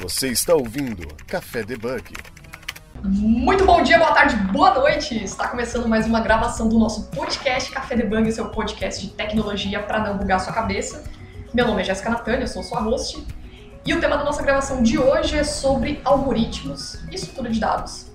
[0.00, 2.14] Você está ouvindo Café Debug.
[3.04, 5.22] Muito bom dia, boa tarde, boa noite!
[5.22, 10.02] Está começando mais uma gravação do nosso podcast Café Debug, seu podcast de tecnologia para
[10.02, 11.04] não bugar sua cabeça.
[11.52, 13.26] Meu nome é Jéssica Natânia, eu sou sua host.
[13.84, 18.06] E o tema da nossa gravação de hoje é sobre algoritmos e estrutura de dados.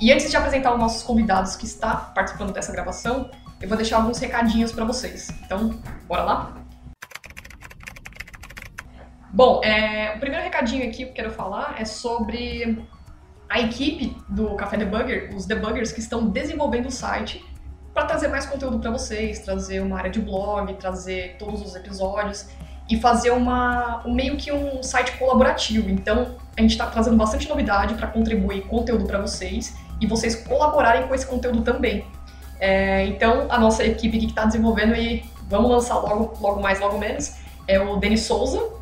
[0.00, 3.28] E antes de apresentar os nossos convidados que está participando dessa gravação,
[3.60, 5.32] eu vou deixar alguns recadinhos para vocês.
[5.44, 5.74] Então,
[6.06, 6.63] bora lá?
[9.34, 12.86] Bom, é, o primeiro recadinho aqui que eu quero falar é sobre
[13.48, 17.44] a equipe do Café Debugger, os debuggers que estão desenvolvendo o site
[17.92, 22.46] para trazer mais conteúdo para vocês, trazer uma área de blog, trazer todos os episódios
[22.88, 25.90] e fazer uma um, meio que um site colaborativo.
[25.90, 31.08] Então, a gente está trazendo bastante novidade para contribuir conteúdo para vocês e vocês colaborarem
[31.08, 32.06] com esse conteúdo também.
[32.60, 36.98] É, então, a nossa equipe que está desenvolvendo e vamos lançar logo, logo mais, logo
[36.98, 37.34] menos,
[37.66, 38.73] é o Denis Souza,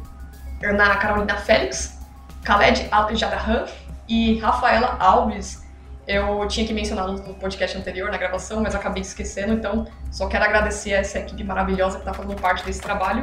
[0.64, 1.98] Ana Carolina Félix,
[2.44, 3.66] Khaled Al-Jabrahan
[4.08, 5.62] e Rafaela Alves.
[6.06, 10.44] Eu tinha que mencionar no podcast anterior, na gravação, mas acabei esquecendo, então só quero
[10.44, 13.22] agradecer a essa equipe maravilhosa que está fazendo parte desse trabalho.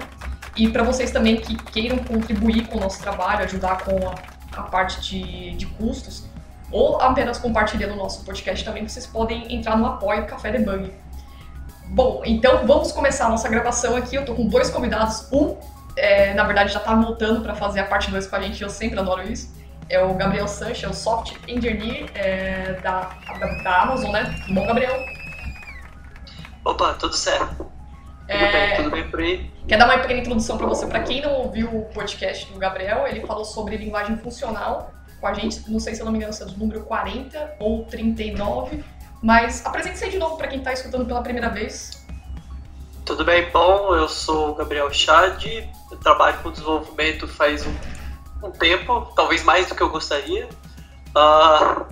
[0.55, 4.15] E para vocês também que queiram contribuir com o nosso trabalho, ajudar com a,
[4.57, 6.25] a parte de, de custos,
[6.71, 10.91] ou apenas compartilhando o nosso podcast também, vocês podem entrar no apoio Café Debug.
[11.85, 14.15] Bom, então vamos começar a nossa gravação aqui.
[14.15, 15.27] Eu tô com dois convidados.
[15.33, 15.57] Um
[15.99, 18.69] é, na verdade, já está voltando para fazer a parte 2 com a gente, eu
[18.69, 19.53] sempre adoro isso.
[19.89, 24.35] É o Gabriel Sanches, é o Soft Engineer é, da, da, da, Amazon, né?
[24.49, 24.95] Bom, Gabriel?
[26.63, 27.71] Opa, tudo certo.
[28.27, 28.37] É...
[28.37, 29.51] Tudo bem, tudo bem por aí?
[29.67, 30.85] Quer dar uma pequena introdução para você?
[30.85, 35.33] Para quem não ouviu o podcast do Gabriel, ele falou sobre linguagem funcional com a
[35.33, 38.83] gente, não sei se eu não me engano se é do número 40 ou 39,
[39.21, 41.98] mas apresente-se de novo para quem está escutando pela primeira vez.
[43.09, 43.95] Tudo bem, bom?
[43.95, 47.73] Eu sou o Gabriel Chad, eu trabalho com desenvolvimento faz um,
[48.43, 50.47] um tempo, talvez mais do que eu gostaria.
[51.17, 51.85] Uh,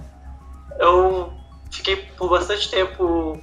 [0.77, 1.33] eu
[1.71, 3.41] fiquei por bastante tempo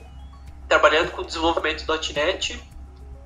[0.69, 2.63] trabalhando com desenvolvimento .NET,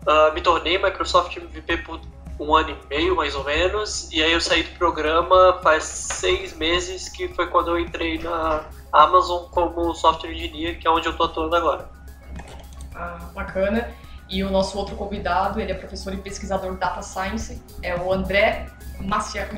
[0.07, 2.01] uh, me tornei Microsoft MVP por
[2.41, 6.57] um ano e meio, mais ou menos, e aí eu saí do programa faz seis
[6.57, 11.13] meses, que foi quando eu entrei na Amazon como Software Engineer, que é onde eu
[11.13, 11.91] estou atuando agora.
[12.95, 14.08] Ah, bacana.
[14.29, 18.67] E o nosso outro convidado, ele é professor e pesquisador Data Science, é o André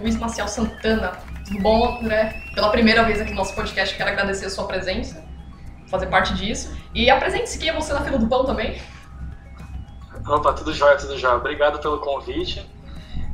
[0.00, 1.12] Luiz Maciel Santana.
[1.46, 2.40] Tudo bom, André?
[2.54, 5.24] Pela primeira vez aqui no nosso podcast, quero agradecer a sua presença,
[5.88, 6.76] fazer parte disso.
[6.94, 8.80] E apresente-se quem é você na fila do pão também.
[10.26, 11.36] Opa, tudo jóia, tudo jóia.
[11.36, 12.64] Obrigado pelo convite.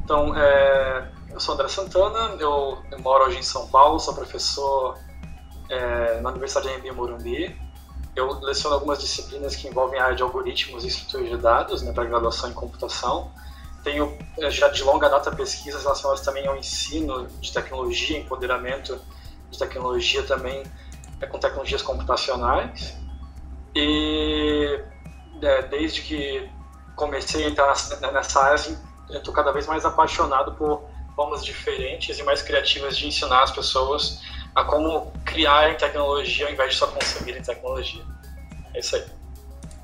[0.03, 4.97] Então, é, eu sou André Santana, eu, eu, moro hoje em São Paulo, sou professor
[5.69, 7.66] é, na Universidade de Morumbi
[8.16, 11.93] eu leciono algumas disciplinas que envolvem a área de algoritmos e estruturas de dados, né,
[11.93, 13.31] para graduação em computação.
[13.84, 18.99] Tenho eh, já de longa data pesquisas relacionadas também ao ensino de tecnologia, empoderamento
[19.50, 20.65] de tecnologia também
[21.21, 22.97] é, com tecnologias computacionais.
[23.75, 24.81] E
[25.43, 26.50] é, desde que
[26.97, 27.75] comecei a entrar
[28.12, 28.78] nessa área, assim,
[29.10, 30.82] estou cada vez mais apaixonado por
[31.15, 34.22] formas diferentes e mais criativas de ensinar as pessoas
[34.56, 38.03] a como criar tecnologia ao invés de só consumir tecnologia.
[38.75, 39.05] É isso aí.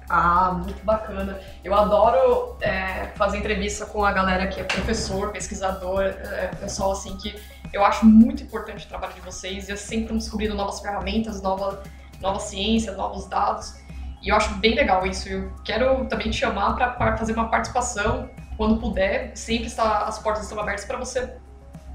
[0.08, 1.38] Ah, muito bacana.
[1.62, 7.16] Eu adoro é, fazer entrevista com a galera que é professor, pesquisador, é, pessoal assim
[7.18, 7.38] que
[7.72, 11.82] eu acho muito importante o trabalho de vocês eu sempre estão descobrindo novas ferramentas, nova,
[12.20, 13.74] nova ciência, novos dados.
[14.22, 15.28] E eu acho bem legal isso.
[15.28, 19.32] Eu quero também te chamar para fazer uma participação quando puder.
[19.34, 21.36] Sempre está, as portas estão abertas para você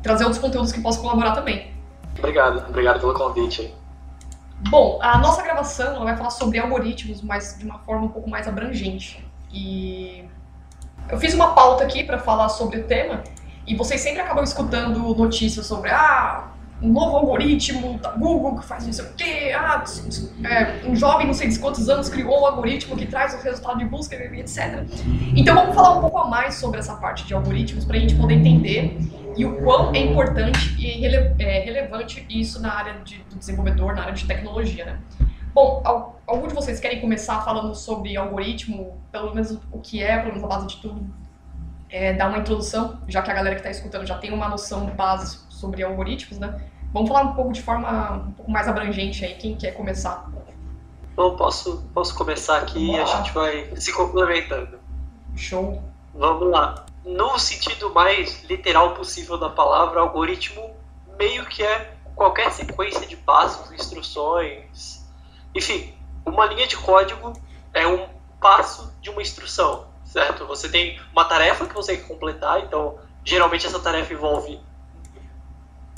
[0.04, 1.77] trazer outros conteúdos que possam colaborar também.
[2.20, 3.74] Obrigado, obrigado pelo convite.
[4.70, 8.48] Bom, a nossa gravação vai falar sobre algoritmos, mas de uma forma um pouco mais
[8.48, 9.24] abrangente.
[9.52, 10.26] E
[11.10, 13.24] eu fiz uma pauta aqui para falar sobre o tema,
[13.66, 16.48] e vocês sempre acabam escutando notícias sobre ah,
[16.82, 19.84] um novo algoritmo da Google que faz não sei o quê, ah,
[20.44, 23.78] é, um jovem não sei de quantos anos criou um algoritmo que traz o resultado
[23.78, 24.84] de busca, etc.
[25.36, 28.16] Então vamos falar um pouco a mais sobre essa parte de algoritmos para a gente
[28.16, 28.98] poder entender
[29.38, 33.96] e o quão é importante e rele é, relevante isso na área de, do desenvolvedor,
[33.96, 35.00] na área de tecnologia, né?
[35.54, 35.82] Bom,
[36.26, 40.44] algum de vocês querem começar falando sobre algoritmo, pelo menos o que é, pelo menos
[40.44, 41.06] a base de tudo,
[41.90, 44.88] é, dar uma introdução, já que a galera que está escutando já tem uma noção
[44.88, 46.62] base sobre algoritmos, né?
[46.92, 50.30] Vamos falar um pouco de forma um pouco mais abrangente aí, quem quer começar?
[51.16, 54.80] Bom, posso, posso começar aqui e a gente vai se complementando.
[55.36, 55.82] Show.
[56.14, 60.76] Vamos lá no sentido mais literal possível da palavra, algoritmo
[61.18, 65.06] meio que é qualquer sequência de passos, instruções,
[65.56, 65.96] enfim,
[66.26, 67.32] uma linha de código
[67.74, 68.10] é um
[68.42, 70.46] passo de uma instrução, certo?
[70.48, 74.60] Você tem uma tarefa que você tem que completar, então geralmente essa tarefa envolve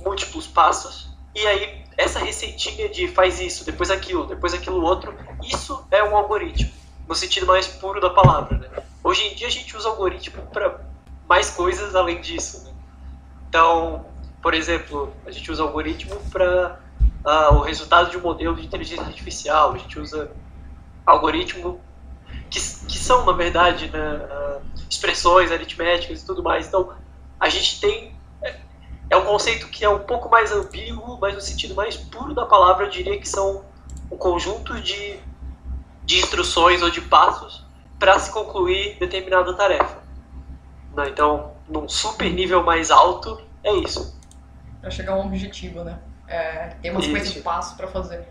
[0.03, 5.83] múltiplos passos, e aí essa receitinha de faz isso, depois aquilo, depois aquilo outro, isso
[5.89, 6.71] é um algoritmo,
[7.07, 8.59] no sentido mais puro da palavra.
[8.59, 8.83] Né?
[9.03, 10.88] Hoje em dia a gente usa algoritmo para
[11.29, 12.65] mais coisas além disso.
[12.65, 12.73] Né?
[13.47, 14.05] Então,
[14.41, 16.79] por exemplo, a gente usa algoritmo para
[17.23, 20.31] uh, ah, o resultado de um modelo de inteligência artificial, a gente usa
[21.05, 21.79] algoritmo
[22.49, 26.67] que, que são, na verdade, né, uh, expressões aritméticas e tudo mais.
[26.67, 26.93] Então,
[27.39, 28.15] a gente tem.
[28.41, 28.59] É,
[29.11, 32.45] é um conceito que é um pouco mais ambíguo, mas no sentido mais puro da
[32.45, 33.63] palavra, eu diria que são
[34.11, 35.19] um conjunto de,
[36.03, 37.65] de instruções ou de passos
[37.99, 40.08] para se concluir determinada tarefa.
[41.07, 44.19] Então, num super nível mais alto, é isso.
[44.81, 45.99] Para chegar a um objetivo, né?
[46.27, 48.27] É, tem uma sequência de passos para fazer.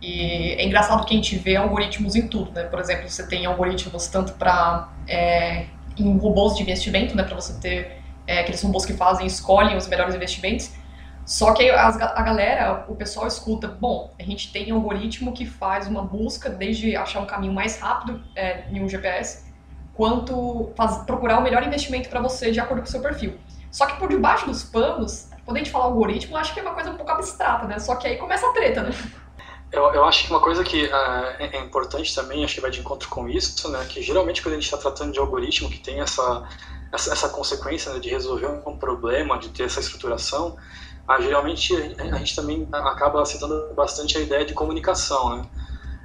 [0.00, 2.64] E é engraçado que a gente vê algoritmos em tudo, né?
[2.64, 5.66] Por exemplo, você tem algoritmos tanto para é,
[5.96, 7.22] em robôs de investimento, né?
[7.22, 10.72] Para você ter é, aqueles robôs que fazem, escolhem os melhores investimentos.
[11.26, 15.44] Só que a, a galera, o pessoal escuta, bom, a gente tem um algoritmo que
[15.44, 19.49] faz uma busca desde achar um caminho mais rápido é, em um GPS,
[19.94, 23.38] quanto faz, procurar o melhor investimento para você de acordo com o seu perfil.
[23.70, 26.74] Só que por debaixo dos panos, quando a gente fala algoritmo, acho que é uma
[26.74, 27.78] coisa um pouco abstrata, né?
[27.78, 28.90] Só que aí começa a treta, né?
[29.72, 32.80] Eu, eu acho que uma coisa que uh, é, importante também, acho que vai de
[32.80, 33.86] encontro com isso, né?
[33.88, 36.48] Que geralmente quando a gente está tratando de algoritmo que tem essa,
[36.92, 40.56] essa, essa consequência né, de resolver um problema, de ter essa estruturação,
[41.08, 45.46] uh, geralmente a, gente também acaba citando bastante a ideia de comunicação, né?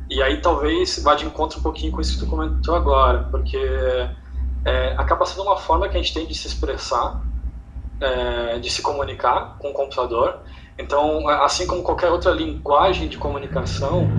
[0.09, 3.57] E aí talvez vá de encontro um pouquinho com isso que tu comentou agora, porque
[4.65, 7.21] é, acaba sendo uma forma que a gente tem de se expressar,
[7.99, 10.39] é, de se comunicar com o computador.
[10.77, 14.09] Então, assim como qualquer outra linguagem de comunicação,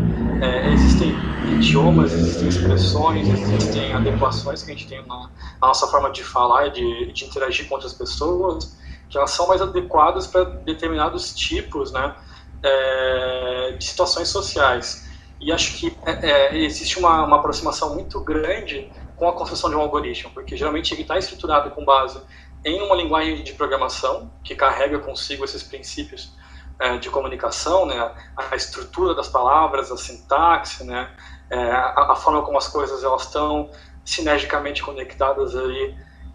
[0.40, 1.14] é, existem
[1.52, 5.30] idiomas, existem expressões, existem adequações que a gente tem na,
[5.60, 8.76] na nossa forma de falar e de, de, interagir com outras pessoas,
[9.08, 12.14] que elas são mais adequadas para determinados tipos né,
[12.62, 15.05] é, de situações sociais.
[15.40, 19.76] E acho que é, é, existe uma, uma aproximação muito grande com a construção de
[19.76, 22.20] um algoritmo, porque geralmente ele está estruturado com base
[22.64, 26.34] em uma linguagem de programação que carrega consigo esses princípios
[26.78, 31.14] é, de comunicação, né, a estrutura das palavras, a sintaxe, né,
[31.50, 33.70] é, a, a, forma como as coisas elas estão
[34.04, 35.52] sinergicamente conectadas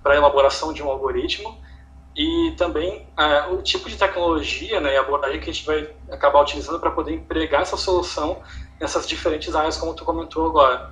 [0.02, 1.60] para a elaboração de um algoritmo.
[2.16, 6.42] E também é, o tipo de tecnologia né, e abordagem que a gente vai acabar
[6.42, 8.42] utilizando para poder empregar essa solução
[8.82, 10.90] nessas diferentes áreas, como tu comentou agora.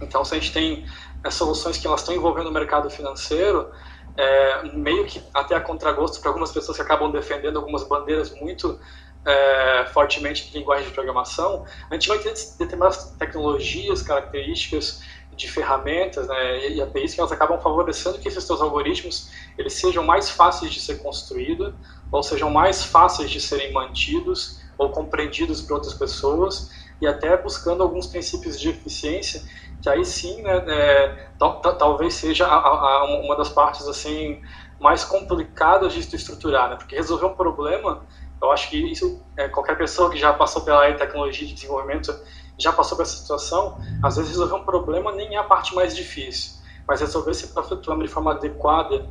[0.00, 0.84] Então, se a gente tem
[1.24, 3.70] é, soluções que elas estão envolvendo o mercado financeiro,
[4.16, 8.78] é, meio que até a contragosto para algumas pessoas que acabam defendendo algumas bandeiras muito
[9.24, 15.02] é, fortemente de linguagem de programação, a gente vai ter determinadas tecnologias, características
[15.34, 20.04] de ferramentas né, e APIs que elas acabam favorecendo que esses seus algoritmos eles sejam
[20.04, 21.72] mais fáceis de ser construídos
[22.10, 26.70] ou sejam mais fáceis de serem mantidos ou compreendidos por outras pessoas
[27.02, 29.42] e até buscando alguns princípios de eficiência
[29.82, 31.28] que aí sim, né, é,
[31.76, 34.40] talvez seja a, a, uma das partes assim
[34.80, 38.06] mais complicadas de estruturar, né, porque resolver um problema,
[38.40, 42.16] eu acho que isso é, qualquer pessoa que já passou pela tecnologia de desenvolvimento
[42.56, 45.96] já passou por essa situação, às vezes resolver um problema nem é a parte mais
[45.96, 49.10] difícil, mas resolver esse problema de forma adequada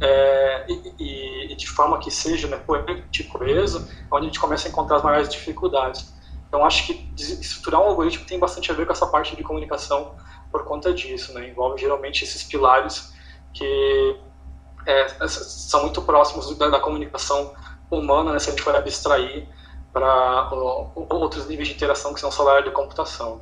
[0.00, 4.68] é, e, e, de forma que seja né, coerente coeso, é onde a gente começa
[4.68, 6.11] a encontrar as maiores dificuldades.
[6.52, 10.14] Então, acho que estruturar um algoritmo tem bastante a ver com essa parte de comunicação
[10.50, 11.48] por conta disso, né?
[11.48, 13.10] Envolve geralmente esses pilares
[13.54, 14.20] que
[14.84, 17.54] é, são muito próximos da, da, comunicação
[17.90, 18.38] humana, né?
[18.38, 19.48] Se a gente for abstrair
[19.94, 20.50] para
[21.08, 23.40] outros níveis de interação que são área de computação.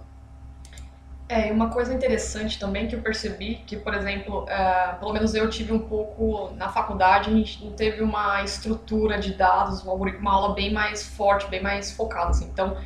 [1.29, 5.51] É, uma coisa interessante também que eu percebi, que, por exemplo, é, pelo menos eu
[5.51, 10.55] tive um pouco na faculdade, a gente não teve uma estrutura de dados, uma aula
[10.55, 12.47] bem mais forte, bem mais focada, assim.
[12.47, 12.77] Então,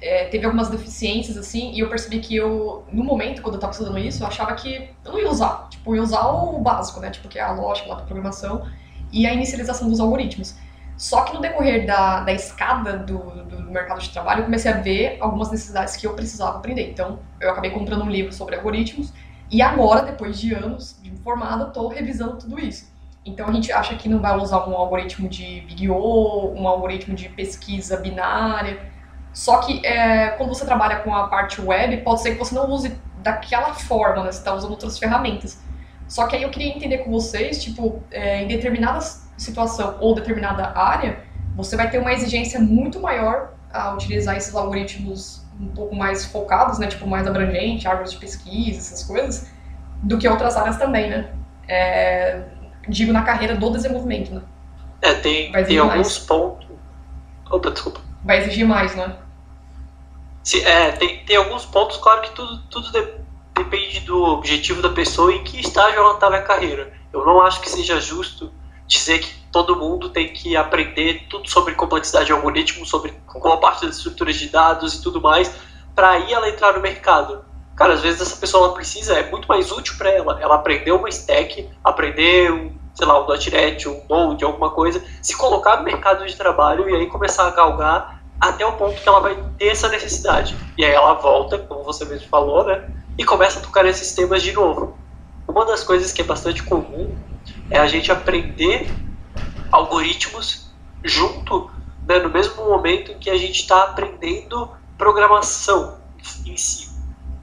[0.00, 3.72] é, teve algumas deficiências, assim, e eu percebi que eu, no momento, quando eu tava
[3.72, 5.68] estudando isso, eu achava que eu não ia usar.
[5.70, 7.10] Tipo, ia usar o básico, né?
[7.10, 8.66] Tipo, que é a lógica lá da programação
[9.10, 10.54] e a inicialização dos algoritmos.
[10.96, 14.80] Só que no decorrer da, da escada do, do mercado de trabalho, eu comecei a
[14.80, 16.90] ver algumas necessidades que eu precisava aprender.
[16.90, 19.12] Então, eu acabei comprando um livro sobre algoritmos
[19.50, 22.90] e agora, depois de anos de formada, estou revisando tudo isso.
[23.24, 27.14] Então, a gente acha que não vai usar um algoritmo de Big O, um algoritmo
[27.14, 28.80] de pesquisa binária,
[29.36, 32.70] só que é, quando você trabalha com a parte web, pode ser que você não
[32.70, 34.32] use daquela forma, né?
[34.32, 35.60] Você está usando outras ferramentas.
[36.08, 38.98] Só que aí eu queria entender com vocês, tipo, é, em determinada
[39.36, 41.18] situação ou determinada área,
[41.54, 46.78] você vai ter uma exigência muito maior a utilizar esses algoritmos um pouco mais focados,
[46.78, 46.86] né?
[46.86, 49.50] Tipo, mais abrangente, árvores de pesquisa, essas coisas,
[50.02, 51.28] do que outras áreas também, né?
[51.68, 52.40] É,
[52.88, 54.40] digo na carreira do desenvolvimento, né?
[55.02, 56.66] É, tem, tem alguns pontos.
[57.50, 58.00] Opa, desculpa.
[58.24, 59.14] Vai exigir mais, né?
[60.46, 63.04] Sim, é, tem, tem alguns pontos, claro que tudo, tudo de,
[63.52, 66.92] depende do objetivo da pessoa e que estágio ela está na carreira.
[67.12, 68.52] Eu não acho que seja justo
[68.86, 73.84] dizer que todo mundo tem que aprender tudo sobre complexidade de algoritmo, sobre qual parte
[73.84, 75.52] das estruturas de dados e tudo mais,
[75.96, 77.44] para aí ela entrar no mercado.
[77.74, 80.38] Cara, às vezes essa pessoa ela precisa, é muito mais útil para ela.
[80.40, 85.36] Ela aprender uma stack, aprender um, sei lá, um .NET, um Node, alguma coisa, se
[85.36, 89.20] colocar no mercado de trabalho e aí começar a galgar até o ponto que ela
[89.20, 90.56] vai ter essa necessidade.
[90.76, 92.84] E aí ela volta, como você mesmo falou, né?
[93.18, 94.98] E começa a tocar nesses temas de novo.
[95.48, 97.16] Uma das coisas que é bastante comum
[97.70, 98.94] é a gente aprender
[99.72, 100.70] algoritmos
[101.04, 101.70] junto,
[102.06, 105.98] né, no mesmo momento em que a gente está aprendendo programação
[106.44, 106.88] em si.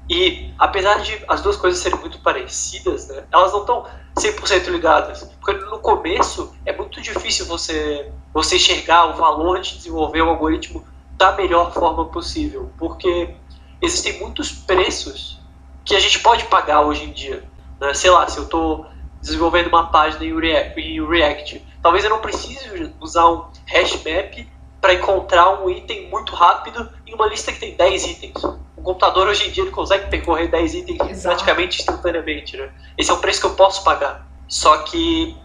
[0.10, 3.86] E apesar de as duas coisas serem muito parecidas, né, elas não estão
[4.16, 5.24] 100% ligadas.
[5.40, 10.86] Porque no começo é muito difícil você, você enxergar o valor de desenvolver um algoritmo
[11.12, 12.72] da melhor forma possível.
[12.78, 13.36] Porque
[13.82, 15.40] existem muitos preços
[15.84, 17.44] que a gente pode pagar hoje em dia.
[17.80, 17.94] Né?
[17.94, 18.86] Sei lá, se eu estou
[19.22, 24.48] desenvolvendo uma página em React, talvez eu não precise usar um hash map
[24.82, 28.44] para encontrar um item muito rápido em uma lista que tem 10 itens.
[28.76, 31.36] O computador hoje em dia ele consegue percorrer 10 itens Exato.
[31.36, 32.58] praticamente instantaneamente.
[32.58, 32.70] Né?
[32.98, 34.28] Esse é o preço que eu posso pagar.
[34.48, 35.38] Só que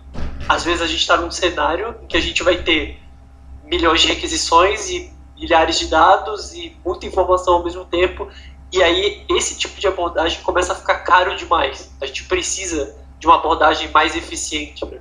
[0.49, 3.01] às vezes a gente está num cenário em que a gente vai ter
[3.65, 8.29] milhões de requisições e milhares de dados e muita informação ao mesmo tempo.
[8.73, 11.95] E aí esse tipo de abordagem começa a ficar caro demais.
[12.01, 14.85] A gente precisa de uma abordagem mais eficiente.
[14.85, 14.99] Né?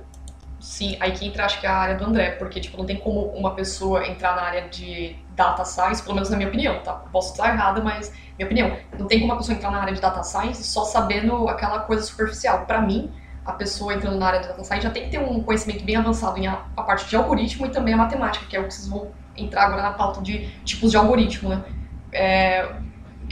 [0.68, 3.20] Sim, aí que entra acho que a área do André, porque tipo, não tem como
[3.30, 6.92] uma pessoa entrar na área de data science, pelo menos na minha opinião, tá?
[6.92, 10.00] Posso estar errada, mas minha opinião, não tem como uma pessoa entrar na área de
[10.00, 12.66] data science só sabendo aquela coisa superficial.
[12.66, 13.10] Para mim,
[13.46, 15.96] a pessoa entrando na área de data science já tem que ter um conhecimento bem
[15.96, 18.74] avançado em a, a parte de algoritmo e também a matemática, que é o que
[18.74, 21.64] vocês vão entrar agora na pauta de tipos de algoritmo, né?
[22.12, 22.68] É,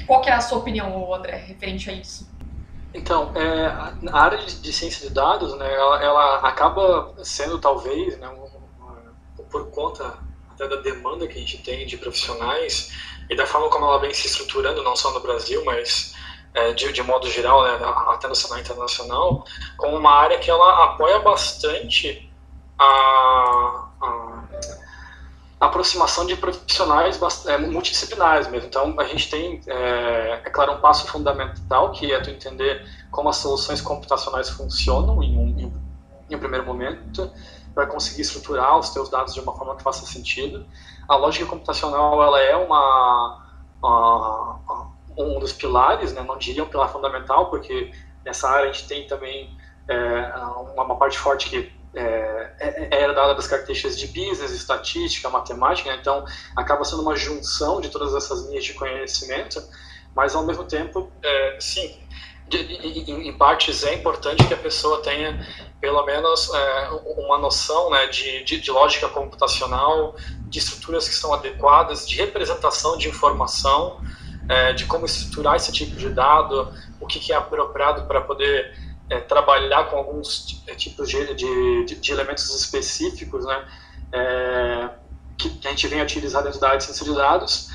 [0.07, 2.35] qual que é a sua opinião, André, referente a isso?
[2.97, 3.67] Então, é,
[4.11, 8.27] a área de, ciência de dados, né, ela, ela acaba sendo talvez, né,
[9.51, 10.19] por conta
[10.51, 12.91] até da demanda que a gente tem de profissionais
[13.29, 16.15] e da forma como ela vem se estruturando, não só no Brasil, mas
[16.55, 19.45] é, de, de, modo geral, né, até no cenário internacional,
[19.77, 22.33] como uma área que ela apoia bastante
[22.79, 23.86] a
[25.59, 28.69] aproximação de profissionais é, multidisciplinares mesmo.
[28.69, 33.29] Então, a gente tem, é, é, claro, um passo fundamental, que é tu entender como
[33.29, 35.73] as soluções computacionais funcionam em um, em,
[36.31, 37.31] em um primeiro momento,
[37.75, 40.67] para conseguir estruturar os teus dados de uma forma que faça sentido.
[41.09, 43.47] A lógica computacional, ela é uma,
[43.83, 46.23] uma um dos pilares, né?
[46.23, 47.93] não diria um pilar fundamental, porque
[48.25, 49.57] nessa área a gente tem também
[49.89, 50.33] é,
[50.75, 55.91] uma, uma parte forte que é, é, é herdada das características de business, estatística, matemática,
[55.91, 55.99] né?
[56.01, 56.25] então
[56.55, 59.63] acaba sendo uma junção de todas essas linhas de conhecimento,
[60.15, 61.99] mas ao mesmo tempo, é, sim,
[62.49, 62.59] de,
[63.11, 65.45] em, partes é importante que a pessoa tenha
[65.81, 70.15] pelo menos é, uma noção né, de, de, de, lógica computacional,
[70.49, 74.01] de estruturas que são adequadas, de representação de informação,
[74.49, 78.86] é, de como estruturar esse tipo de dado, o que, que é apropriado para poder
[79.09, 83.69] é, trabalhar com alguns é, tipos de, de, de elementos específicos, né,
[84.13, 84.91] é,
[85.37, 87.71] que a gente vem utilizar dentro da área de ciência de dados,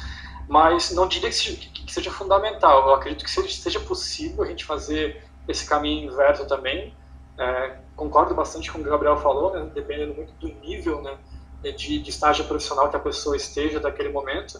[0.47, 2.88] mas não diria que seja, que seja fundamental.
[2.88, 6.93] Eu acredito que seja, seja, possível a gente fazer esse caminho inverso também.
[7.38, 11.17] É, concordo bastante com o que o Gabriel falou, né, dependendo muito do nível né,
[11.71, 14.59] de, de estágio profissional que a pessoa esteja naquele momento,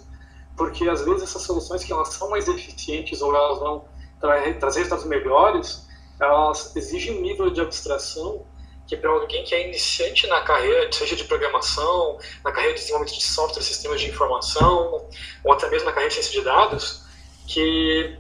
[0.55, 3.85] porque às vezes essas soluções que elas são mais eficientes ou elas vão
[4.19, 5.87] tra trazer resultados melhores,
[6.21, 8.45] elas exigem um nível de abstração
[8.87, 13.17] que para alguém que é iniciante na carreira, seja de programação, na carreira de desenvolvimento
[13.17, 15.07] de software, sistemas de informação,
[15.43, 17.05] ou até mesmo na carreira de ciência de dados,
[17.47, 18.17] que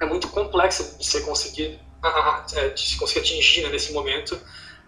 [0.00, 1.80] é muito complexo de você conseguir,
[2.54, 4.38] é, de conseguir atingir né, nesse momento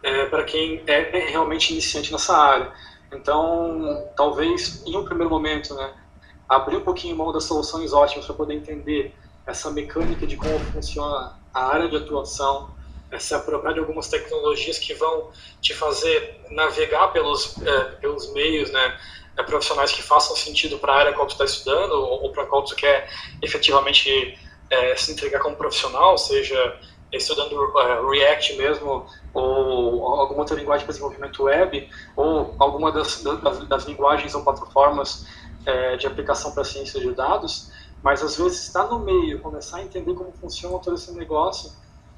[0.03, 2.73] é, para quem é, é realmente iniciante nessa área.
[3.13, 5.95] Então, talvez em um primeiro momento, né,
[6.49, 9.15] abrir um pouquinho mão das soluções ótimas para poder entender
[9.47, 12.71] essa mecânica de como funciona a área de atuação,
[13.11, 15.31] é se apropriar de algumas tecnologias que vão
[15.61, 18.99] te fazer navegar pelos, é, pelos meios, né,
[19.37, 22.47] é, profissionais que façam sentido para a área qual tu está estudando ou, ou para
[22.47, 23.09] qual tu quer
[23.43, 24.39] efetivamente
[24.71, 26.79] é, se entregar como profissional, seja
[27.13, 33.69] estudando uh, React mesmo, ou alguma outra linguagem para desenvolvimento web, ou alguma das, das,
[33.69, 35.27] das linguagens ou plataformas
[35.67, 37.71] é, de aplicação para ciência de dados,
[38.03, 41.73] mas às vezes estar no meio, começar a entender como funciona todo esse negócio,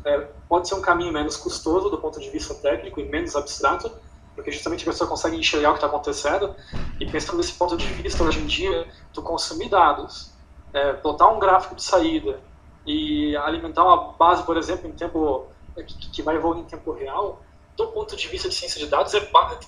[0.04, 3.90] é, pode ser um caminho menos custoso do ponto de vista técnico e menos abstrato,
[4.34, 6.54] porque justamente a pessoa consegue enxergar o que está acontecendo
[6.98, 10.32] e pensando nesse ponto de vista hoje em dia, tu consumir dados,
[10.72, 12.40] é, plotar um gráfico de saída
[12.86, 15.46] e alimentar uma base, por exemplo, em tempo
[15.76, 17.42] que, que vai evoluir em tempo real,
[17.76, 19.20] do ponto de vista de ciência de dados, é,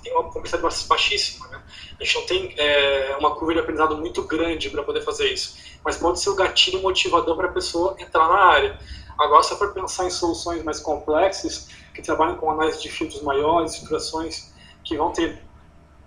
[0.02, 1.48] tem uma complexidade baixíssima.
[1.48, 1.62] Né?
[2.00, 5.56] A gente não tem é, uma curva de aprendizado muito grande para poder fazer isso,
[5.84, 8.78] mas pode ser o gatilho motivador para a pessoa entrar na área.
[9.18, 13.76] Agora, se for pensar em soluções mais complexas, que trabalham com análise de filtros maiores,
[13.76, 15.40] filtrações que vão ter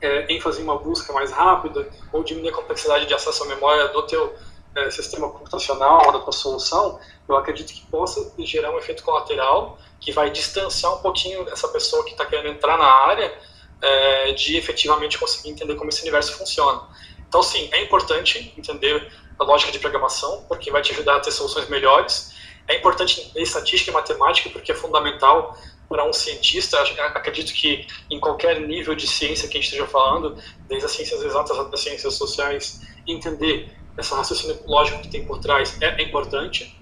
[0.02, 3.88] é, ênfase em uma busca mais rápida, ou diminuir a complexidade de acesso à memória
[3.90, 4.36] do teu
[4.76, 10.12] é, sistema computacional, da tua solução, eu acredito que possa gerar um efeito colateral que
[10.12, 13.34] vai distanciar um pouquinho essa pessoa que está querendo entrar na área
[13.82, 16.84] é, de efetivamente conseguir entender como esse universo funciona.
[17.28, 21.32] Então, sim, é importante entender a lógica de programação, porque vai te ajudar a ter
[21.32, 22.36] soluções melhores.
[22.68, 26.78] É importante entender estatística e matemática, porque é fundamental para um cientista.
[27.16, 31.22] Acredito que em qualquer nível de ciência que a gente esteja falando, desde as ciências
[31.24, 36.04] exatas até as ciências sociais, entender essa raciocínio lógico que tem por trás é, é
[36.04, 36.78] importante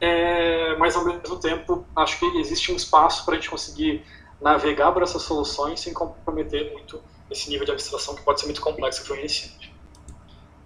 [0.00, 4.04] é, mas ao mesmo tempo acho que existe um espaço para a gente conseguir
[4.40, 7.00] navegar por essas soluções sem comprometer muito
[7.30, 9.57] esse nível de abstração que pode ser muito complexo para o.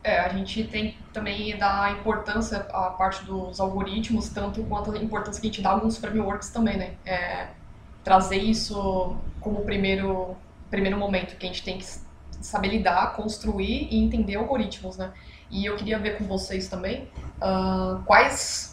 [0.04, 5.40] É, a gente tem também dar importância à parte dos algoritmos, tanto quanto a importância
[5.40, 6.94] que a gente dá a alguns frameworks também, né?
[7.06, 7.48] É,
[8.02, 10.36] trazer isso como primeiro,
[10.70, 11.86] primeiro momento, que a gente tem que
[12.40, 15.12] saber lidar, construir e entender algoritmos, né?
[15.50, 17.08] E eu queria ver com vocês também
[17.40, 18.72] uh, quais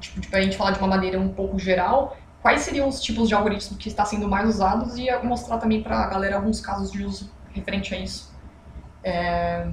[0.00, 3.28] tipo, tipo, a gente falar de uma maneira um pouco geral, quais seriam os tipos
[3.28, 6.90] de algoritmos que está sendo mais usados e mostrar também para a galera alguns casos
[6.90, 8.34] de uso referente a isso.
[9.02, 9.68] É,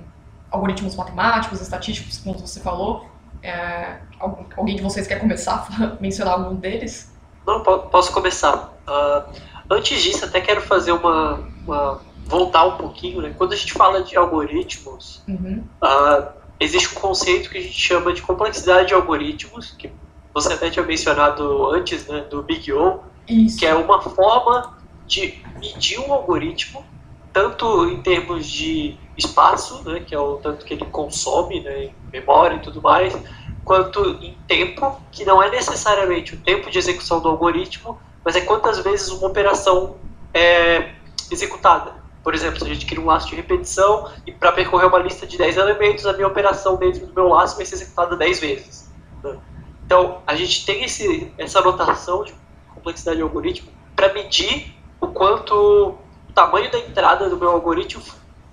[0.51, 3.10] algoritmos matemáticos, estatísticos, como você falou.
[3.41, 7.12] É, alguém de vocês quer começar a mencionar algum deles?
[7.48, 8.72] Não, posso começar.
[8.88, 9.34] Uh,
[9.70, 13.22] antes disso, até quero fazer uma, uma, voltar um pouquinho.
[13.22, 13.34] Né?
[13.36, 15.63] Quando a gente fala de algoritmos, uhum.
[15.81, 16.27] uh,
[16.59, 19.92] existe um conceito que a gente chama de complexidade de algoritmos, que
[20.33, 23.57] você até tinha mencionado antes, né, do Big O, Isso.
[23.57, 26.85] que é uma forma de medir um algoritmo,
[27.33, 31.96] tanto em termos de espaço, né, que é o tanto que ele consome, né, em
[32.11, 33.17] memória e tudo mais,
[33.63, 38.41] quanto em tempo, que não é necessariamente o tempo de execução do algoritmo, mas é
[38.41, 39.98] quantas vezes uma operação
[40.33, 40.91] é
[41.31, 42.01] executada.
[42.24, 45.25] Por exemplo, se a gente cria um laço de repetição e para percorrer uma lista
[45.25, 48.91] de 10 elementos, a minha operação dentro do meu laço vai ser executada 10 vezes.
[49.24, 49.37] Né?
[49.85, 52.33] Então, a gente tem esse, essa anotação de
[52.75, 55.96] complexidade de algoritmo para medir o quanto
[56.31, 58.01] o tamanho da entrada do meu algoritmo,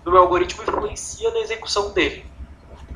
[0.05, 2.27] do meu algoritmo influencia na execução dele.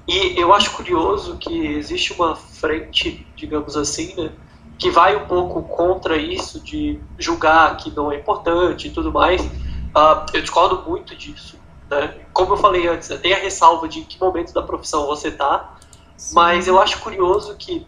[0.07, 4.33] E eu acho curioso que existe uma frente, digamos assim, né,
[4.77, 9.40] que vai um pouco contra isso de julgar que não é importante e tudo mais.
[9.40, 11.57] Uh, eu discordo muito disso.
[11.88, 12.16] Né?
[12.33, 15.77] Como eu falei antes, tem a ressalva de em que momento da profissão você está,
[16.33, 17.87] mas eu acho curioso que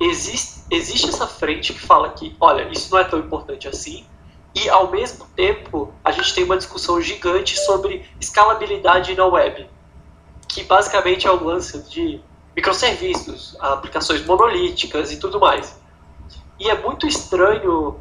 [0.00, 4.06] existe, existe essa frente que fala que, olha, isso não é tão importante assim,
[4.54, 9.68] e ao mesmo tempo a gente tem uma discussão gigante sobre escalabilidade na web,
[10.48, 12.20] que basicamente é o lance de
[12.54, 15.80] microserviços, aplicações monolíticas e tudo mais.
[16.60, 17.98] E é muito estranho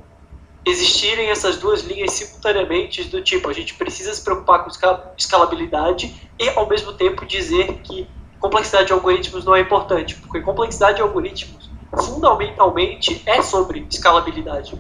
[0.65, 4.69] existirem essas duas linhas simultaneamente do tipo, a gente precisa se preocupar com
[5.17, 8.07] escalabilidade e ao mesmo tempo dizer que
[8.39, 11.69] complexidade de algoritmos não é importante, porque complexidade de algoritmos
[12.03, 14.79] fundamentalmente é sobre escalabilidade.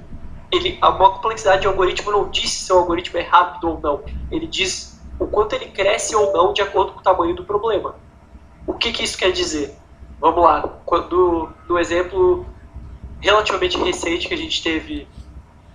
[0.51, 4.03] Ele, a complexidade de algoritmo não diz se o algoritmo é rápido ou não.
[4.29, 7.95] Ele diz o quanto ele cresce ou não de acordo com o tamanho do problema.
[8.67, 9.75] O que, que isso quer dizer?
[10.19, 10.61] Vamos lá.
[10.85, 12.45] Quando, no exemplo
[13.19, 15.07] relativamente recente que a gente teve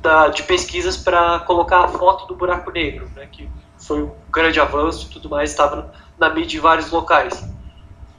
[0.01, 4.61] da, de pesquisas para colocar a foto do buraco negro, né, que foi um grande
[4.61, 7.49] avanço e tudo mais, estava na mídia em vários locais.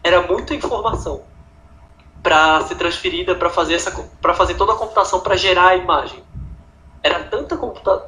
[0.03, 1.23] Era muita informação
[2.23, 3.91] para ser transferida para fazer essa
[4.35, 6.23] fazer toda a computação para gerar a imagem.
[7.07, 7.57] Era tanta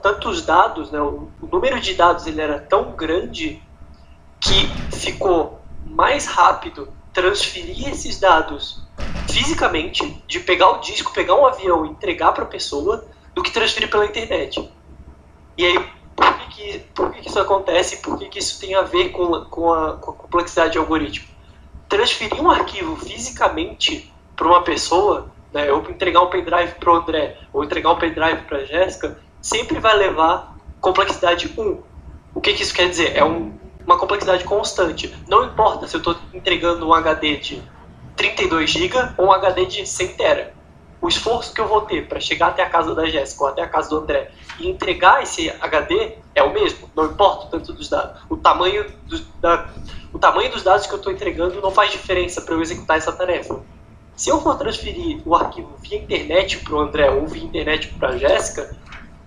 [0.02, 3.64] tantos dados, né, o, o número de dados ele era tão grande
[4.42, 8.84] que ficou mais rápido transferir esses dados
[9.30, 13.52] fisicamente, de pegar o disco, pegar um avião e entregar para a pessoa, do que
[13.52, 14.70] transferir pela internet.
[15.58, 15.80] E aí,
[16.14, 19.12] por que, que, por que, que isso acontece por que, que isso tem a ver
[19.12, 21.40] com, com, a, com a complexidade de algoritmo?
[21.88, 27.38] transferir um arquivo fisicamente para uma pessoa, né, eu entregar um pendrive para o André
[27.52, 31.84] ou entregar um pendrive para a Jéssica, sempre vai levar complexidade 1.
[32.34, 33.16] O que, que isso quer dizer?
[33.16, 33.54] É um,
[33.86, 35.14] uma complexidade constante.
[35.28, 37.64] Não importa se eu estou entregando um HD de
[38.16, 40.48] 32 GB ou um HD de 100 TB.
[41.02, 43.62] o esforço que eu vou ter para chegar até a casa da Jéssica ou até
[43.62, 47.74] a casa do André e entregar esse HD é o mesmo, não importa o tanto
[47.74, 48.22] dos dados.
[48.30, 49.70] O tamanho, do, da,
[50.14, 53.12] o tamanho dos dados que eu estou entregando não faz diferença para eu executar essa
[53.12, 53.60] tarefa.
[54.20, 58.10] Se eu for transferir o arquivo via internet para o André ou via internet para
[58.10, 58.76] a Jéssica,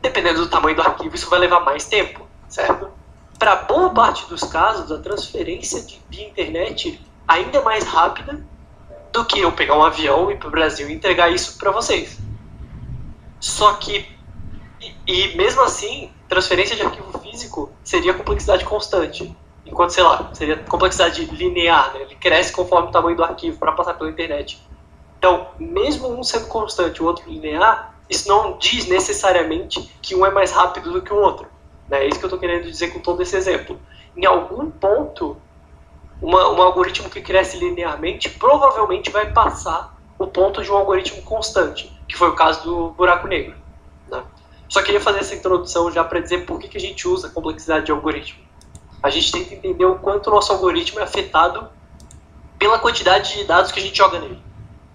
[0.02, 2.90] dependendo do tamanho do arquivo, isso vai levar mais tempo, certo?
[3.38, 8.44] Para boa parte dos casos, a transferência de, via internet ainda é mais rápida
[9.10, 11.70] do que eu pegar um avião e ir para o Brasil e entregar isso para
[11.70, 12.18] vocês.
[13.40, 14.06] Só que,
[14.78, 19.34] e, e, mesmo assim, transferência de arquivo físico seria complexidade constante.
[19.64, 22.02] Enquanto, sei lá, seria complexidade linear, né?
[22.02, 24.60] ele cresce conforme o tamanho do arquivo para passar pela internet.
[25.22, 30.26] Então, mesmo um sendo constante e o outro linear, isso não diz necessariamente que um
[30.26, 31.46] é mais rápido do que o outro.
[31.88, 32.02] Né?
[32.02, 33.78] É isso que eu estou querendo dizer com todo esse exemplo.
[34.16, 35.36] Em algum ponto,
[36.20, 41.96] uma, um algoritmo que cresce linearmente provavelmente vai passar o ponto de um algoritmo constante,
[42.08, 43.54] que foi o caso do buraco negro.
[44.10, 44.24] Né?
[44.68, 47.30] Só queria fazer essa introdução já para dizer por que, que a gente usa a
[47.30, 48.42] complexidade de algoritmo.
[49.00, 51.68] A gente tem que entender o quanto o nosso algoritmo é afetado
[52.58, 54.50] pela quantidade de dados que a gente joga nele.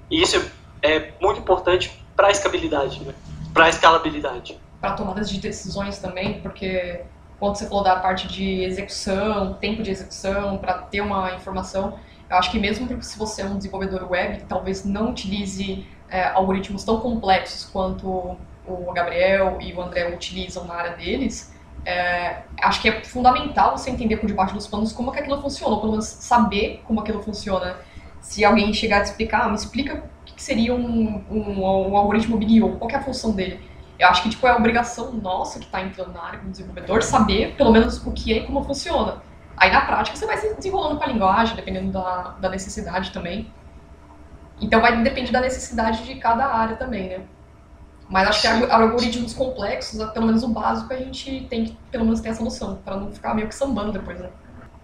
[0.10, 3.14] E isso é muito importante para a escalabilidade, né?
[3.54, 4.60] para a escalabilidade.
[4.80, 7.02] Para tomadas de decisões também, porque
[7.40, 12.38] quando você falou da parte de execução, tempo de execução, para ter uma informação, eu
[12.38, 17.00] acho que mesmo se você é um desenvolvedor web, talvez não utilize é, algoritmos tão
[17.00, 21.54] complexos quanto o Gabriel e o André utilizam na área deles,
[21.86, 25.74] é, acho que é fundamental você entender por debaixo dos panos como que aquilo funciona,
[25.74, 27.78] ou pelo menos saber como aquilo funciona.
[28.22, 31.98] Se alguém chegar a te explicar, ah, me explica o que seria um, um, um
[31.98, 33.60] algoritmo Big O, qual é a função dele.
[34.00, 37.56] Eu acho que tipo, é obrigação nossa que está entrando na área como desenvolvedor saber
[37.56, 39.24] pelo menos o que é e como funciona.
[39.56, 43.52] Aí na prática você vai se desenrolando com a linguagem, dependendo da, da necessidade também.
[44.62, 47.22] Então vai depender da necessidade de cada área também, né?
[48.10, 52.22] Mas acho que algoritmos complexos, pelo menos o básico, a gente tem que pelo menos
[52.22, 54.30] ter essa noção, para não ficar meio que sambando depois, né?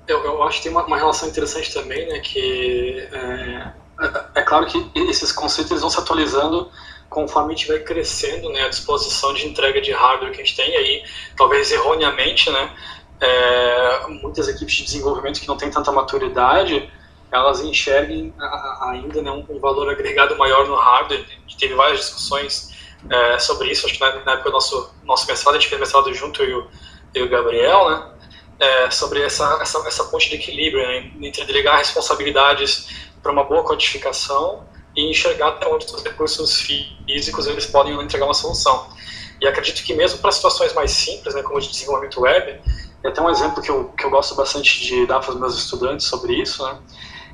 [0.08, 2.20] Eu, eu acho que tem uma, uma relação interessante também, né?
[2.20, 6.70] Que é, é, é claro que esses conceitos vão se atualizando
[7.14, 10.56] conforme a gente vai crescendo, né, a disposição de entrega de hardware que a gente
[10.56, 11.04] tem, e aí
[11.38, 12.76] talvez erroneamente, né,
[13.22, 16.92] é, muitas equipes de desenvolvimento que não têm tanta maturidade,
[17.32, 18.34] elas enxerguem
[18.82, 21.26] ainda né, um, valor agregado maior no hardware.
[21.48, 22.70] Gente teve várias discussões
[23.10, 25.80] é, sobre isso, acho que na, na, época do nosso, nosso mestrado, a gente fez
[25.80, 26.68] mestrado junto eu e o,
[27.16, 28.13] eu e o Gabriel, né,
[28.60, 32.88] é, sobre essa, essa, essa ponte de equilíbrio né, entre delegar responsabilidades
[33.22, 38.34] para uma boa codificação e enxergar até onde os recursos físicos eles podem entregar uma
[38.34, 38.88] solução.
[39.42, 42.62] E acredito que mesmo para situações mais simples, né, como de desenvolvimento web,
[43.04, 45.58] é até um exemplo que eu, que eu gosto bastante de dar para os meus
[45.58, 46.78] estudantes sobre isso, né,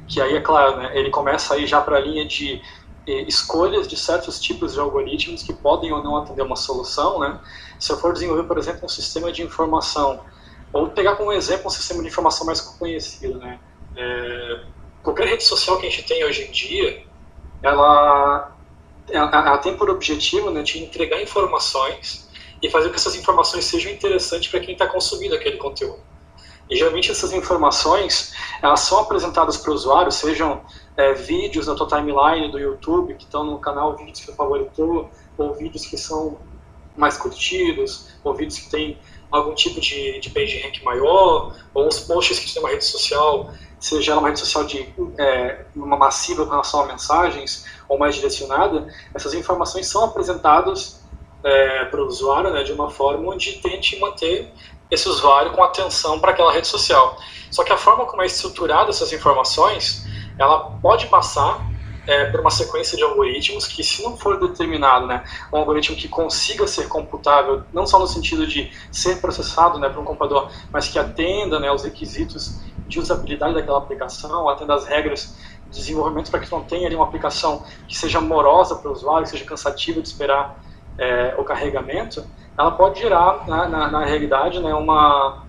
[0.08, 2.62] que aí é claro, né, ele começa aí já para a linha de
[3.08, 7.40] eh, escolhas de certos tipos de algoritmos que podem ou não atender uma solução, né?
[7.80, 10.20] Se eu for desenvolver, por exemplo, um sistema de informação,
[10.72, 13.60] ou pegar como exemplo um sistema de informação mais conhecido, né?
[13.96, 14.62] É,
[15.04, 17.04] qualquer rede social que a gente tem hoje em dia,
[17.62, 18.56] ela,
[19.10, 22.30] ela, ela tem por objetivo né, de entregar informações
[22.62, 26.00] e fazer com que essas informações sejam interessantes para quem está consumindo aquele conteúdo.
[26.70, 30.62] E geralmente essas informações elas são apresentadas para o usuário, sejam
[30.96, 35.56] é, vídeos na tua timeline do YouTube que estão no canal vídeos que favoritou, ou
[35.56, 36.38] vídeos que são
[36.96, 39.00] mais curtidos, ou vídeos que têm
[39.32, 43.52] algum tipo de, de page rank maior, ou uns posts que tem uma rede social
[43.80, 48.16] seja ela uma rede social de é, uma massiva com relação a mensagens ou mais
[48.16, 51.02] direcionada, essas informações são apresentadas
[51.44, 54.52] é, para o usuário né, de uma forma onde tente manter
[54.92, 57.18] esse usuário com atenção para aquela rede social.
[57.50, 60.06] Só que a forma como é estruturada essas informações,
[60.38, 61.66] ela pode passar
[62.08, 66.08] é, por uma sequência de algoritmos que, se não for determinado, né, um algoritmo que
[66.08, 70.88] consiga ser computável, não só no sentido de ser processado né, por um computador, mas
[70.88, 75.36] que atenda né, aos requisitos de usabilidade daquela aplicação, atenda às regras
[75.70, 79.24] de desenvolvimento para que não tenha ali uma aplicação que seja morosa para o usuário,
[79.24, 80.60] que seja cansativa de esperar
[80.98, 82.26] é, o carregamento,
[82.58, 85.44] ela pode gerar, na, na, na realidade, né, uma,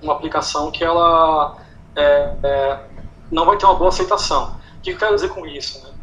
[0.00, 1.58] uma aplicação que ela
[1.94, 2.80] é, é,
[3.30, 4.56] não vai ter uma boa aceitação.
[4.78, 5.86] O que eu quero dizer com isso?
[5.86, 5.93] Né?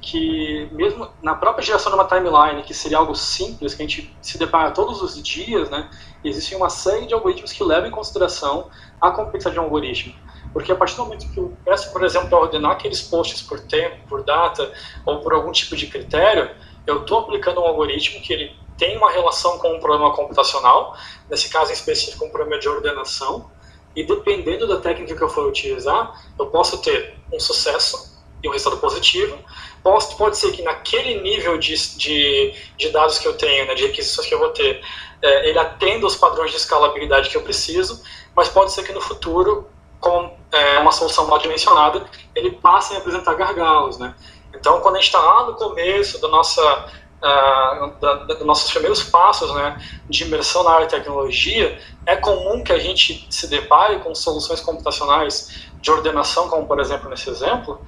[0.00, 4.16] Que mesmo na própria geração de uma timeline, que seria algo simples, que a gente
[4.22, 5.90] se depara todos os dias, né,
[6.24, 10.14] existe uma série de algoritmos que levam em consideração a complexidade de um algoritmo.
[10.52, 13.60] Porque a partir do momento que eu peço, por exemplo, para ordenar aqueles posts por
[13.60, 14.72] tempo, por data
[15.04, 16.50] ou por algum tipo de critério,
[16.86, 20.96] eu estou aplicando um algoritmo que ele tem uma relação com um problema computacional,
[21.28, 23.50] nesse caso em específico um problema de ordenação,
[23.94, 28.52] e dependendo da técnica que eu for utilizar, eu posso ter um sucesso e um
[28.52, 29.36] resultado positivo.
[29.82, 33.86] Pode, pode ser que naquele nível de, de, de dados que eu tenho, né, de
[33.86, 34.82] requisições que eu vou ter,
[35.22, 38.02] é, ele atenda os padrões de escalabilidade que eu preciso,
[38.34, 42.98] mas pode ser que no futuro, com é, uma solução mal dimensionada, ele passe a
[42.98, 43.98] apresentar gargalos.
[43.98, 44.14] Né?
[44.54, 46.90] Então, quando a gente está lá no começo da nossa
[47.20, 52.16] uh, da, da, dos nossos primeiros passos né, de imersão na área de tecnologia, é
[52.16, 57.28] comum que a gente se depare com soluções computacionais de ordenação, como por exemplo nesse
[57.30, 57.80] exemplo,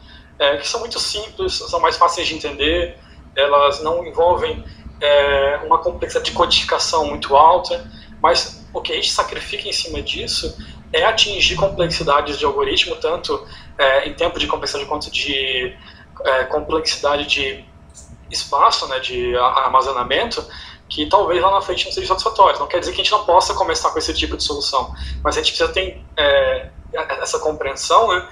[0.43, 2.99] é, que são muito simples, são mais fáceis de entender,
[3.37, 4.65] elas não envolvem
[5.01, 7.89] é, uma complexidade de codificação muito alta,
[8.21, 10.59] mas o que a gente sacrifica em cima disso
[10.93, 13.47] é atingir complexidades de algoritmo, tanto
[13.79, 15.77] é, em tempo de complexidade quanto de
[16.25, 17.65] é, complexidade de
[18.29, 20.45] espaço, né, de armazenamento,
[20.89, 22.59] que talvez lá na frente não seja satisfatório.
[22.59, 25.37] Não quer dizer que a gente não possa começar com esse tipo de solução, mas
[25.37, 26.69] a gente precisa ter é,
[27.21, 28.29] essa compreensão né,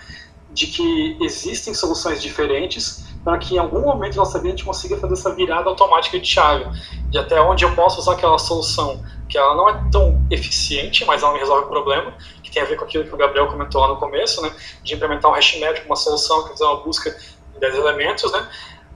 [0.52, 4.64] de que existem soluções diferentes para que em algum momento da nossa vida a gente
[4.64, 6.64] consiga fazer essa virada automática de chave,
[7.10, 11.22] de até onde eu posso usar aquela solução que ela não é tão eficiente, mas
[11.22, 13.80] ela me resolve o problema, que tem a ver com aquilo que o Gabriel comentou
[13.80, 17.10] lá no começo, né, de implementar um hash médico, uma solução que fazer uma busca
[17.10, 18.48] de 10 elementos, né,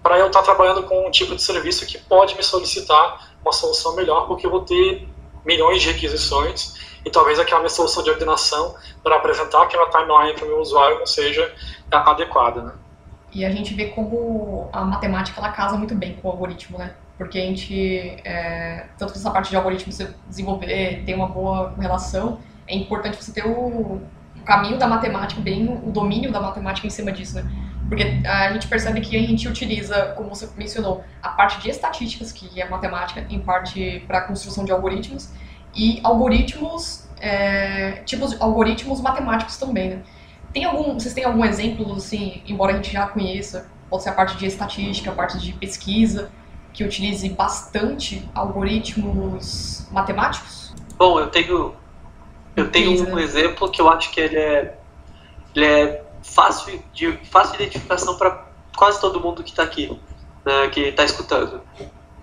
[0.03, 3.95] para eu estar trabalhando com um tipo de serviço que pode me solicitar uma solução
[3.95, 5.09] melhor, porque eu vou ter
[5.45, 10.45] milhões de requisições e talvez aquela minha solução de ordenação para apresentar aquela timeline para
[10.45, 11.53] o meu usuário não seja
[11.91, 12.63] adequada.
[12.63, 12.73] Né?
[13.33, 16.95] E a gente vê como a matemática ela casa muito bem com o algoritmo, né?
[17.19, 21.73] Porque a gente, é, tanto que essa parte de algoritmo você desenvolver, ter uma boa
[21.79, 24.03] relação, é importante você ter o, o
[24.45, 27.45] caminho da matemática, bem o domínio da matemática em cima disso, né?
[27.89, 32.33] Porque a gente percebe que a gente utiliza, como você mencionou, a parte de estatísticas,
[32.33, 35.31] que é matemática, em parte para a construção de algoritmos,
[35.75, 40.03] e algoritmos, é, tipos algoritmos matemáticos também, né?
[40.53, 44.13] Tem algum, vocês têm algum exemplo, assim, embora a gente já conheça, pode ser a
[44.13, 46.31] parte de estatística, a parte de pesquisa,
[46.73, 50.75] que utilize bastante algoritmos matemáticos?
[50.97, 51.75] Bom, eu tenho
[52.57, 54.79] eu tenho um exemplo que eu acho que ele é,
[55.55, 59.97] ele é fácil de fácil identificação para quase todo mundo que está aqui,
[60.45, 61.61] né, que está escutando.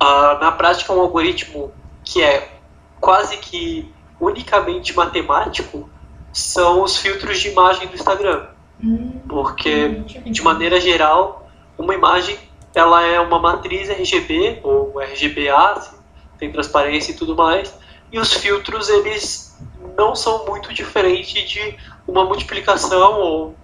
[0.02, 1.72] Uh, na prática, um algoritmo
[2.04, 2.52] que é
[3.00, 5.90] quase que unicamente matemático
[6.34, 8.48] são os filtros de imagem do Instagram,
[8.84, 9.90] hum, porque
[10.26, 12.38] de maneira geral uma imagem
[12.74, 15.98] ela é uma matriz RGB ou RGBA, assim,
[16.38, 17.74] tem transparência e tudo mais,
[18.12, 19.60] e os filtros eles
[19.98, 23.56] não são muito diferentes de uma multiplicação ou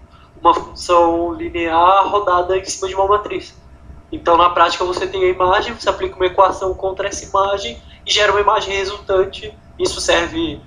[0.41, 3.55] uma função linear rodada em cima de uma matriz.
[4.11, 8.11] Então, na prática, você tem a imagem, você aplica uma equação contra essa imagem e
[8.11, 9.53] gera uma imagem resultante.
[9.77, 10.61] Isso serve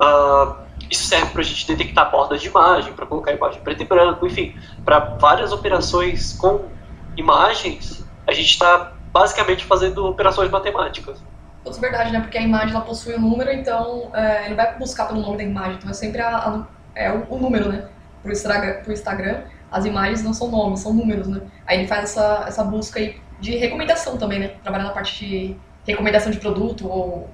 [0.00, 3.86] uh, isso serve para a gente detectar bordas de imagem, para colocar imagem preto e
[3.86, 6.68] branco, enfim, para várias operações com
[7.16, 11.22] imagens, a gente está basicamente fazendo operações matemáticas.
[11.64, 12.20] É verdade, né?
[12.20, 15.44] Porque a imagem ela possui um número, então é, ele vai buscar pelo nome da
[15.44, 17.88] imagem, então é sempre a, a, é o, o número, né?
[18.24, 21.42] Pro Instagram, pro Instagram, as imagens não são nomes, são números, né?
[21.66, 24.48] Aí ele faz essa, essa busca aí de recomendação também, né?
[24.62, 25.56] Trabalhar na parte de
[25.86, 27.28] recomendação de produto ou,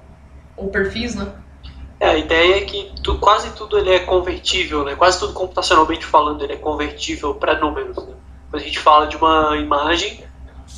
[0.57, 1.31] ou perfis, né?
[1.99, 4.95] É, a ideia é que tu, quase tudo ele é convertível, né?
[4.95, 7.95] Quase tudo computacionalmente falando ele é convertível para números.
[7.95, 8.15] Né?
[8.49, 10.23] Quando a gente fala de uma imagem,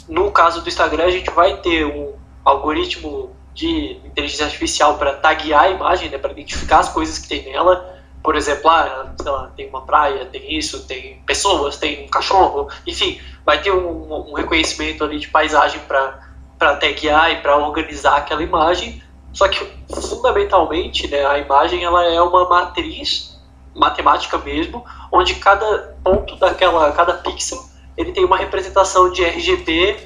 [0.08, 5.64] no caso do Instagram a gente vai ter um algoritmo de inteligência artificial para taguear
[5.64, 6.18] a imagem, né?
[6.18, 7.93] Para identificar as coisas que tem nela
[8.24, 12.70] por exemplo, ah, sei lá, tem uma praia, tem isso, tem pessoas, tem um cachorro,
[12.88, 18.42] enfim, vai ter um, um reconhecimento ali de paisagem para taguear e para organizar aquela
[18.42, 19.04] imagem.
[19.34, 23.38] Só que fundamentalmente, né, a imagem ela é uma matriz
[23.76, 27.62] matemática mesmo, onde cada ponto daquela, cada pixel,
[27.98, 29.98] ele tem uma representação de RGB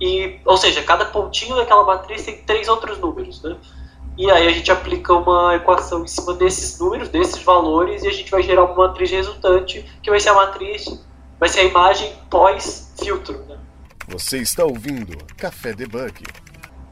[0.00, 3.56] e, ou seja, cada pontinho daquela matriz tem três outros números, né?
[4.16, 8.12] E aí a gente aplica uma equação em cima desses números, desses valores, e a
[8.12, 11.04] gente vai gerar uma matriz resultante, que vai ser a matriz,
[11.38, 13.44] vai ser a imagem pós-filtro.
[13.48, 13.58] Né?
[14.08, 16.22] Você está ouvindo Café Debug.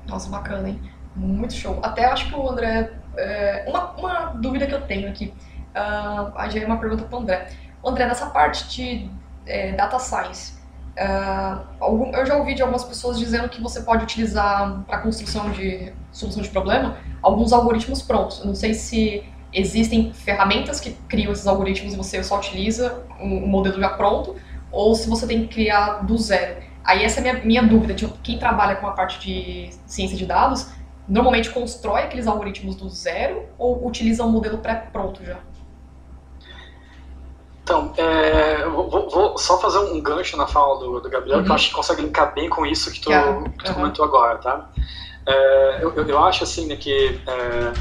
[0.06, 0.82] Nossa, bacana, hein?
[1.14, 1.78] Muito show.
[1.82, 2.92] Até acho que o André.
[3.16, 5.32] É, uma, uma dúvida que eu tenho aqui.
[5.74, 7.50] Uh, aí já é uma pergunta para o André.
[7.84, 9.10] André, nessa parte de
[9.46, 10.54] é, data science,
[10.96, 15.92] uh, eu já ouvi de algumas pessoas dizendo que você pode utilizar para construção de
[16.12, 18.40] solução de problema alguns algoritmos prontos.
[18.40, 23.46] Eu não sei se existem ferramentas que criam esses algoritmos e você só utiliza um,
[23.46, 24.36] modelo já pronto,
[24.70, 26.62] ou se você tem que criar do zero.
[26.84, 27.94] Aí essa é a minha, minha dúvida.
[27.94, 30.68] Tipo, quem trabalha com a parte de ciência de dados,
[31.06, 35.38] normalmente constrói aqueles algoritmos do zero ou utiliza um modelo pré-pronto já?
[37.62, 41.44] Então, é, vou, vou, só fazer um gancho na fala do, do Gabriel, uhum.
[41.44, 41.54] que eu uhum.
[41.54, 43.74] acho que consegue linkar bem com isso que tu, que tu uhum.
[43.74, 44.68] comentou agora, tá?
[45.26, 47.72] É, eu, eu, acho, assim, né, que, é,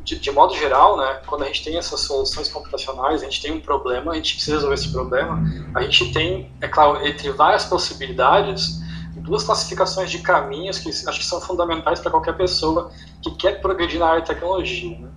[0.00, 3.52] de, de, modo geral, né, quando a gente tem essas soluções computacionais, a gente tem
[3.52, 5.42] um problema, a gente precisa resolver esse problema,
[5.74, 8.80] a gente tem, é claro, entre várias possibilidades,
[9.26, 12.90] duas classificações de caminhos que acho que são fundamentais para qualquer pessoa
[13.22, 14.98] que quer progredir na área de tecnologia.
[14.98, 15.08] Né?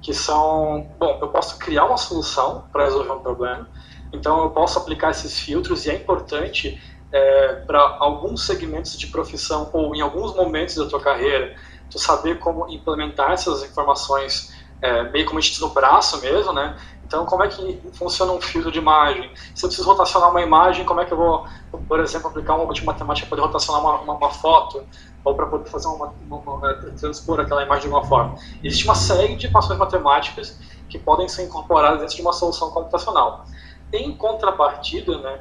[0.00, 3.68] Que são, bom, eu posso criar uma solução para resolver um problema,
[4.12, 6.80] então eu posso aplicar esses filtros e é importante
[7.12, 11.54] é, para alguns segmentos de profissão ou em alguns momentos da tua carreira,
[11.90, 16.52] tu saber como implementar essas informações é, meio como a gente diz no braço mesmo,
[16.52, 16.76] né?
[17.04, 19.30] Então, como é que funciona um filtro de imagem?
[19.54, 21.44] Se eu preciso rotacionar uma imagem, como é que eu vou,
[21.88, 24.84] por exemplo, aplicar um de matemática para poder rotacionar uma, uma, uma foto?
[25.24, 28.36] Ou para poder fazer uma, uma, transpor aquela imagem de uma forma?
[28.62, 30.56] Existe uma série de equações matemáticas
[30.88, 33.44] que podem ser incorporadas dentro de uma solução computacional.
[33.92, 35.40] Em contrapartida, né,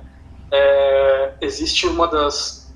[0.51, 2.73] é, existe uma das,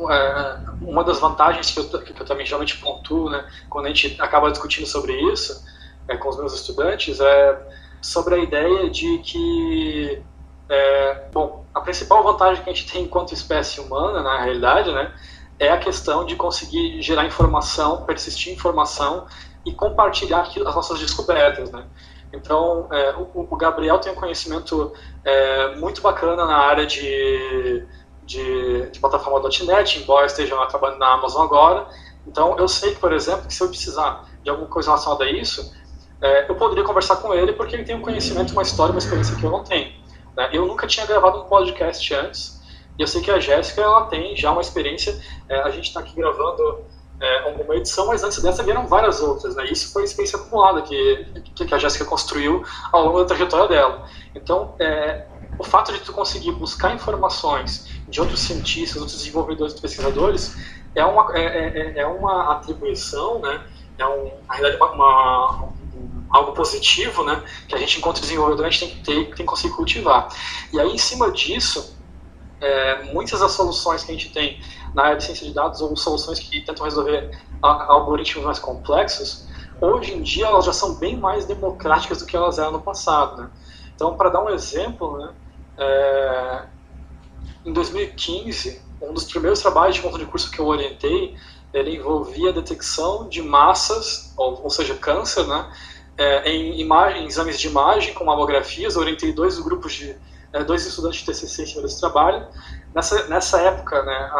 [0.00, 4.20] é, uma das vantagens que eu, que eu também geralmente pontuo né, quando a gente
[4.20, 5.64] acaba discutindo sobre isso
[6.08, 7.58] é, com os meus estudantes é
[8.00, 10.22] sobre a ideia de que,
[10.68, 15.12] é, bom, a principal vantagem que a gente tem enquanto espécie humana, na realidade, né,
[15.58, 19.26] é a questão de conseguir gerar informação, persistir informação
[19.64, 21.84] e compartilhar as nossas descobertas, né.
[22.32, 24.92] Então, é, o, o, Gabriel tem um conhecimento
[25.24, 27.86] é, muito bacana na área de,
[28.24, 31.86] de, de plataforma.net, embora esteja lá trabalhando na Amazon agora.
[32.26, 35.72] Então, eu sei por exemplo, que se eu precisar de alguma coisa relacionada a isso,
[36.20, 39.36] é, eu poderia conversar com ele porque ele tem um conhecimento, uma história, uma experiência
[39.36, 39.92] que eu não tenho.
[40.36, 40.50] Né?
[40.52, 42.60] Eu nunca tinha gravado um podcast antes
[42.98, 45.18] e eu sei que a Jéssica ela tem já uma experiência.
[45.48, 46.84] É, a gente está aqui gravando
[47.20, 49.56] é, uma edição, mas antes dessa vieram várias outras.
[49.56, 49.66] Né?
[49.70, 54.06] Isso foi a experiência acumulada que, que a Jéssica construiu ao longo da trajetória dela.
[54.34, 55.26] Então, é,
[55.58, 60.56] o fato de tu conseguir buscar informações de outros cientistas, outros desenvolvedores, pesquisadores,
[60.94, 63.64] é uma, é, é, é uma atribuição, né?
[63.98, 65.68] é um, na realidade uma, uma
[66.30, 69.44] algo positivo, né, que a gente, enquanto desenvolvedor, a gente tem que ter, tem que
[69.44, 70.28] conseguir cultivar.
[70.72, 71.96] E aí, em cima disso,
[72.60, 74.60] é, muitas das soluções que a gente tem
[74.96, 77.30] na área de ciência de dados ou soluções que tentam resolver
[77.60, 79.46] algoritmos mais complexos,
[79.78, 83.42] hoje em dia elas já são bem mais democráticas do que elas eram no passado.
[83.42, 83.50] Né?
[83.94, 85.34] Então, para dar um exemplo, né,
[85.76, 86.62] é,
[87.66, 91.36] em 2015, um dos primeiros trabalhos de conta de curso que eu orientei,
[91.74, 95.70] ele envolvia a detecção de massas, ou, ou seja, câncer, né,
[96.16, 100.16] é, em, imagem, exames de imagem com mamografias, orientei dois grupos de
[100.52, 102.46] é, dois estudantes de TCC em cima desse trabalho.
[102.96, 104.38] Nessa, nessa época, né, a,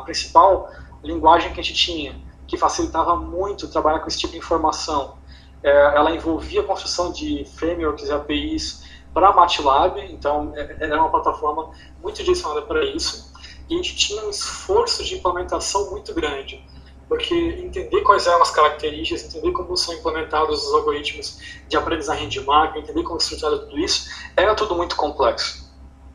[0.00, 0.68] a, principal
[1.04, 5.18] linguagem que a gente tinha, que facilitava muito trabalhar com esse tipo de informação,
[5.62, 8.82] é, ela envolvia a construção de frameworks e APIs
[9.14, 11.70] para MATLAB, então é, era uma plataforma
[12.02, 13.32] muito direcionada para isso,
[13.70, 16.60] e a gente tinha um esforço de implementação muito grande
[17.08, 21.38] porque entender quais eram as características, entender como são implementados os algoritmos
[21.68, 25.61] de aprendizagem de máquina, entender como é estruturado tudo isso, era tudo muito complexo.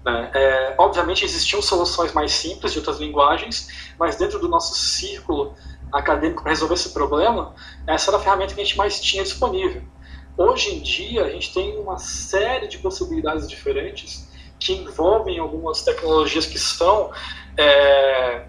[0.05, 0.31] Né?
[0.33, 5.53] É, obviamente existiam soluções mais simples de outras linguagens, mas dentro do nosso círculo
[5.91, 7.53] acadêmico para resolver esse problema,
[7.85, 9.81] essa era a ferramenta que a gente mais tinha disponível.
[10.37, 14.27] Hoje em dia, a gente tem uma série de possibilidades diferentes
[14.59, 17.11] que envolvem algumas tecnologias que são
[17.57, 18.45] é,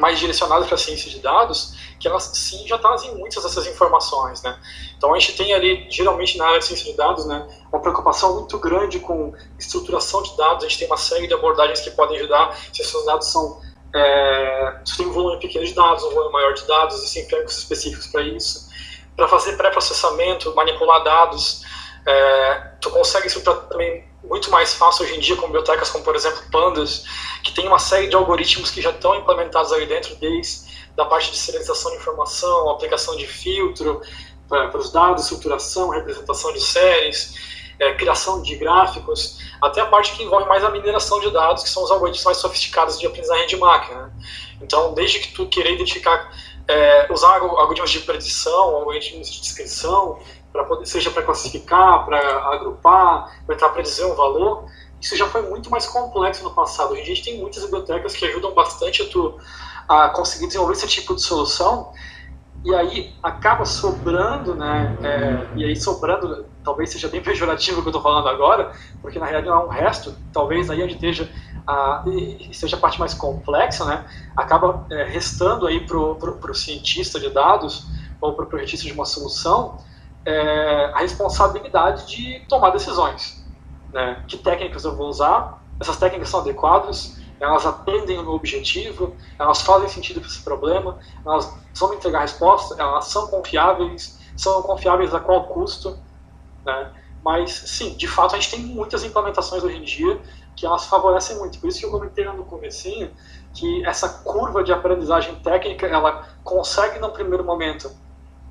[0.00, 4.42] mais direcionadas para a ciência de dados, que elas sim já trazem muitas dessas informações,
[4.42, 4.58] né?
[4.96, 8.34] Então a gente tem ali, geralmente na área de ciência de dados, né, uma preocupação
[8.34, 12.16] muito grande com estruturação de dados, a gente tem uma série de abordagens que podem
[12.18, 13.60] ajudar, se esses dados são,
[13.94, 17.58] é, se tem um volume pequeno de dados, um volume maior de dados, existem frameworks
[17.58, 18.70] específicos para isso.
[19.14, 21.62] Para fazer pré-processamento, manipular dados,
[22.06, 26.14] é, tu consegue estruturar também muito mais fácil hoje em dia com bibliotecas como, por
[26.14, 27.04] exemplo, Pandas,
[27.42, 31.30] que tem uma série de algoritmos que já estão implementados aí dentro, desde da parte
[31.30, 34.02] de serialização de informação, aplicação de filtro
[34.48, 37.34] para, os dados, estruturação, representação de séries,
[37.78, 41.70] é, criação de gráficos, até a parte que envolve mais a mineração de dados, que
[41.70, 44.02] são os algoritmos mais sofisticados de aprendizagem de máquina.
[44.02, 44.10] Né?
[44.60, 46.30] Então, desde que tu querer identificar,
[46.68, 50.18] é, usar algoritmos de predição, algoritmos de descrição,
[50.52, 52.18] para poder, seja para classificar, para
[52.54, 54.66] agrupar, para predizer um valor,
[55.00, 56.92] isso já foi muito mais complexo no passado.
[56.92, 59.38] Hoje a gente tem muitas bibliotecas que ajudam bastante a tu
[59.88, 61.92] a conseguir desenvolver esse tipo de solução
[62.64, 64.96] e aí acaba sobrando, né?
[65.02, 69.18] É, e aí sobrando, talvez seja bem pejorativo o que eu estou falando agora, porque
[69.18, 71.28] na realidade não é um resto, talvez aí onde esteja
[71.66, 72.04] a,
[72.52, 74.04] seja a parte mais complexa, né?
[74.36, 77.86] Acaba é, restando aí para o cientista de dados
[78.20, 79.78] ou para o projetista de uma solução
[80.24, 83.44] é, a responsabilidade de tomar decisões.
[83.92, 84.22] né?
[84.26, 85.62] Que técnicas eu vou usar?
[85.80, 87.18] Essas técnicas são adequadas?
[87.40, 89.16] Elas atendem o meu objetivo?
[89.38, 90.98] Elas fazem sentido para esse problema?
[91.24, 92.76] Elas vão me entregar resposta?
[92.78, 94.18] Elas são confiáveis?
[94.36, 95.98] São confiáveis a qual custo?
[96.64, 96.92] Né?
[97.24, 100.20] Mas, sim, de fato, a gente tem muitas implementações hoje em dia
[100.56, 101.58] que elas favorecem muito.
[101.58, 103.10] Por isso que eu comentei no comecinho
[103.54, 107.90] que essa curva de aprendizagem técnica, ela consegue, no primeiro momento,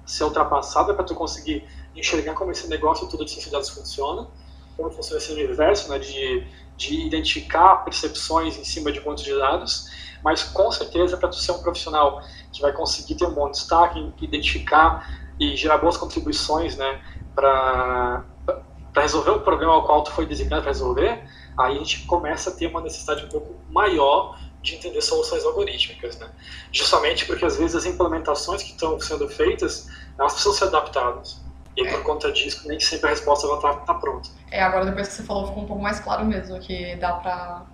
[0.09, 4.27] ser ultrapassada para tu conseguir enxergar como esse negócio todo de ciência de dados funciona,
[4.75, 9.89] como funciona esse universo, né, de, de identificar percepções em cima de pontos de dados,
[10.23, 14.11] mas com certeza para tu ser um profissional que vai conseguir ter um bom destaque,
[14.21, 17.01] identificar e gerar boas contribuições, né,
[17.35, 18.25] para
[18.95, 21.23] resolver o problema ao qual tu foi designado para resolver,
[21.57, 26.17] aí a gente começa a ter uma necessidade um pouco maior de entender soluções algorítmicas,
[26.17, 26.29] né?
[26.71, 29.87] Justamente porque às vezes as implementações que estão sendo feitas,
[30.17, 31.41] elas precisam ser adaptadas.
[31.77, 34.29] E por conta disso, nem sempre a resposta vai estar tá, pronta.
[34.51, 37.65] É, agora depois que você falou, ficou um pouco mais claro mesmo, que dá pra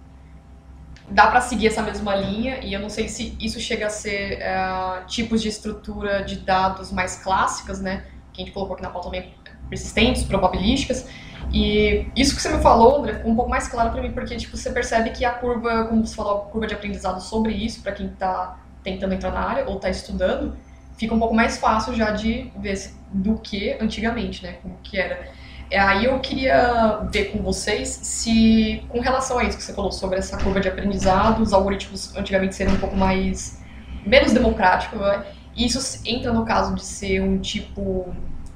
[1.08, 4.40] dá para seguir essa mesma linha e eu não sei se isso chega a ser
[4.42, 8.06] é, tipos de estrutura de dados mais clássicas, né?
[8.34, 9.34] Que a gente colocou aqui na pauta também,
[9.70, 11.08] persistentes, probabilísticas.
[11.52, 14.36] E isso que você me falou, André, ficou um pouco mais claro para mim, porque
[14.36, 17.82] tipo, você percebe que a curva, como você falou, a curva de aprendizado sobre isso,
[17.82, 20.56] para quem está tentando entrar na área ou está estudando,
[20.98, 24.58] fica um pouco mais fácil já de ver do que antigamente, né?
[24.62, 25.30] Como que era.
[25.70, 29.92] É, aí eu queria ver com vocês se, com relação a isso que você falou
[29.92, 33.64] sobre essa curva de aprendizado, os algoritmos antigamente serem um pouco mais
[34.06, 35.26] menos democráticos, né?
[35.58, 38.14] isso entra no caso de ser um tipo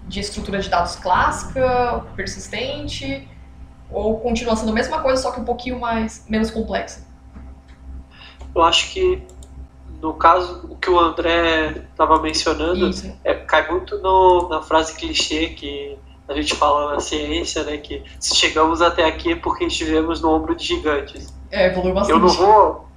[0.09, 3.27] de estrutura de dados clássica, persistente,
[3.91, 7.07] ou continua sendo a mesma coisa, só que um pouquinho mais menos complexa?
[8.53, 9.23] Eu acho que
[10.01, 12.89] no caso o que o André estava mencionando
[13.23, 15.97] é, cai muito no, na frase clichê que
[16.27, 20.29] a gente fala na ciência, né, que se chegamos até aqui é porque estivemos no
[20.29, 21.33] ombro de gigantes.
[21.51, 22.15] É, evoluiu bastante.
[22.15, 22.87] Eu não vou,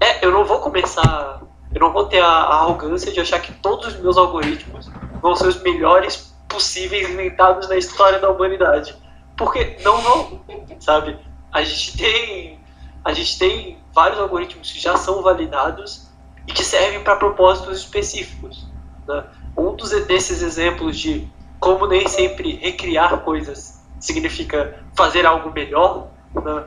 [0.00, 1.42] é, eu não vou começar,
[1.74, 4.90] eu não vou ter a, a arrogância de achar que todos os meus algoritmos
[5.20, 8.96] vão ser os melhores possíveis inventados na história da humanidade,
[9.36, 10.40] porque não vão,
[10.80, 11.18] sabe?
[11.52, 12.60] A gente tem,
[13.04, 16.08] a gente tem vários algoritmos que já são validados
[16.46, 18.66] e que servem para propósitos específicos.
[19.06, 19.24] Né?
[19.56, 21.28] Um dos, desses exemplos de
[21.60, 26.08] como nem sempre recriar coisas significa fazer algo melhor.
[26.34, 26.64] Né?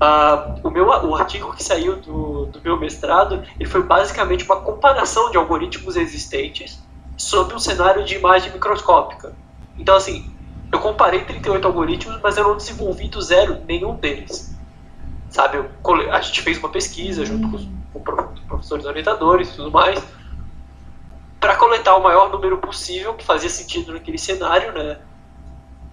[0.00, 4.60] Uh, o, meu, o artigo que saiu do, do meu mestrado ele foi basicamente uma
[4.60, 6.82] comparação de algoritmos existentes
[7.16, 9.34] sobre um cenário de imagem microscópica.
[9.78, 10.30] Então, assim,
[10.72, 14.56] eu comparei 38 algoritmos, mas eu não desenvolvi do zero nenhum deles.
[15.28, 15.70] Sabe, eu,
[16.12, 20.02] a gente fez uma pesquisa junto com os, com os professores orientadores e tudo mais,
[21.40, 24.98] para coletar o maior número possível que fazia sentido naquele cenário, né?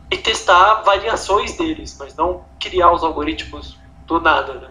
[0.09, 4.69] E testar variações deles, mas não criar os algoritmos do nada, né?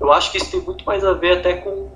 [0.00, 1.90] Eu acho que isso tem muito mais a ver até com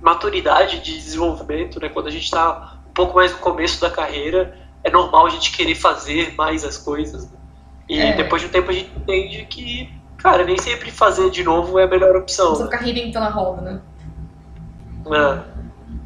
[0.00, 1.88] maturidade de desenvolvimento, né?
[1.88, 5.76] Quando a gente está pouco mais no começo da carreira, é normal a gente querer
[5.76, 7.30] fazer mais as coisas.
[7.30, 7.38] Né?
[7.88, 8.16] E é.
[8.16, 11.84] depois de um tempo a gente entende que, cara, nem sempre fazer de novo é
[11.84, 12.56] a melhor opção.
[12.56, 13.80] Você ficar reinventando a roda, né?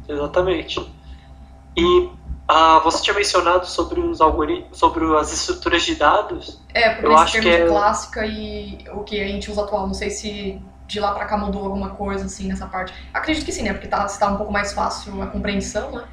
[0.07, 0.79] É, exatamente.
[1.75, 2.09] E
[2.47, 6.61] ah, você tinha mencionado sobre os algoritmos, sobre as estruturas de dados.
[6.73, 9.87] É, porque eu acho que é clássica e o que a gente usa atual.
[9.87, 12.93] Não sei se de lá para cá mudou alguma coisa assim nessa parte.
[13.13, 13.73] Acredito que sim, né?
[13.73, 16.03] Porque tá, está um pouco mais fácil a compreensão, né?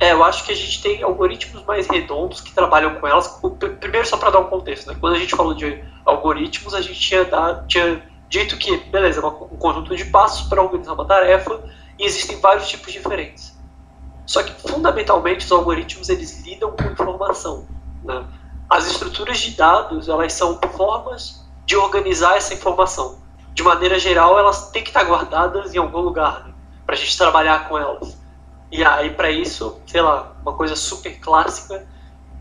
[0.00, 3.38] É, eu acho que a gente tem algoritmos mais redondos que trabalham com elas.
[3.78, 4.96] Primeiro, só para dar um contexto, né?
[4.98, 7.26] Quando a gente falou de algoritmos, a gente tinha,
[7.68, 11.60] tinha dito que, beleza, um conjunto de passos para organizar uma tarefa
[11.98, 13.54] e existem vários tipos diferentes.
[14.24, 17.66] Só que, fundamentalmente, os algoritmos eles lidam com informação.
[18.02, 18.24] Né?
[18.70, 23.18] As estruturas de dados elas são formas de organizar essa informação.
[23.52, 26.54] De maneira geral, elas têm que estar guardadas em algum lugar né?
[26.86, 28.19] para a gente trabalhar com elas.
[28.70, 31.86] E aí, para isso, sei lá, uma coisa super clássica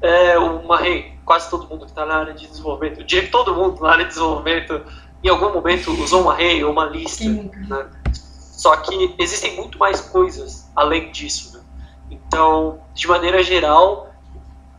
[0.02, 1.18] é uma array.
[1.26, 4.06] Quase todo mundo que está na área de desenvolvimento, diria que todo mundo na área
[4.06, 4.82] de desenvolvimento,
[5.24, 7.24] em algum momento usou uma array ou uma lista.
[7.24, 7.90] Né?
[8.14, 11.58] Só que existem muito mais coisas além disso.
[11.58, 11.64] Né?
[12.12, 14.10] Então, de maneira geral,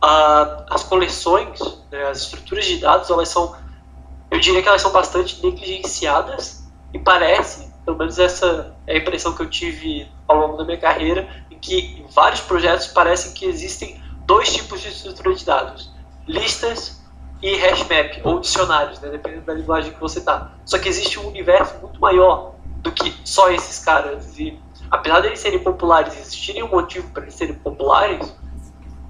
[0.01, 1.59] a, as coleções,
[1.91, 3.55] né, as estruturas de dados, elas são,
[4.29, 9.33] eu diria que elas são bastante negligenciadas e parece, pelo menos essa é a impressão
[9.33, 14.01] que eu tive ao longo da minha carreira, em que vários projetos parecem que existem
[14.25, 15.91] dois tipos de estrutura de dados:
[16.27, 17.01] listas
[17.41, 20.51] e hashmap, ou dicionários, né, dependendo da linguagem que você está.
[20.65, 24.37] Só que existe um universo muito maior do que só esses caras.
[24.39, 24.59] E
[24.89, 28.35] apesar de eles serem populares, existirem um motivo para eles serem populares,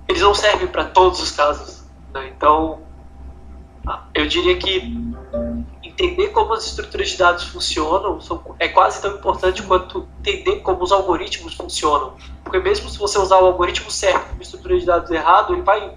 [0.08, 1.84] eles não servem para todos os casos.
[2.14, 2.32] Né?
[2.36, 2.82] Então,
[4.14, 5.14] eu diria que
[5.92, 8.20] entender como as estruturas de dados funcionam
[8.60, 12.16] é quase tão importante quanto entender como os algoritmos funcionam.
[12.44, 15.94] Porque mesmo se você usar o algoritmo certo, uma estrutura de dados errado, ele vai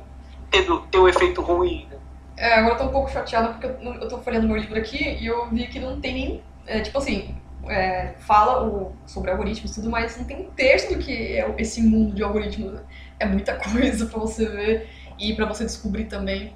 [0.50, 1.86] tendo, ter um efeito ruim.
[1.90, 1.96] Né?
[2.36, 5.18] É, agora eu tô um pouco chateada porque eu, eu tô folhando meu livro aqui
[5.20, 6.42] e eu vi que não tem nem.
[6.66, 7.36] É, tipo assim,
[7.68, 11.54] é, fala o, sobre algoritmos e tudo, mas não tem um terço do que é
[11.58, 12.80] esse mundo de algoritmos.
[13.18, 14.88] É muita coisa para você ver
[15.18, 16.54] e para você descobrir também.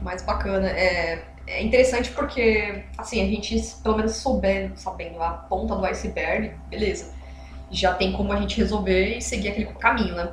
[0.00, 0.68] Mais bacana.
[0.68, 6.52] É, é interessante porque, assim, a gente, pelo menos souber, sabendo a ponta do iceberg,
[6.68, 7.14] beleza.
[7.70, 10.24] Já tem como a gente resolver e seguir aquele caminho, né?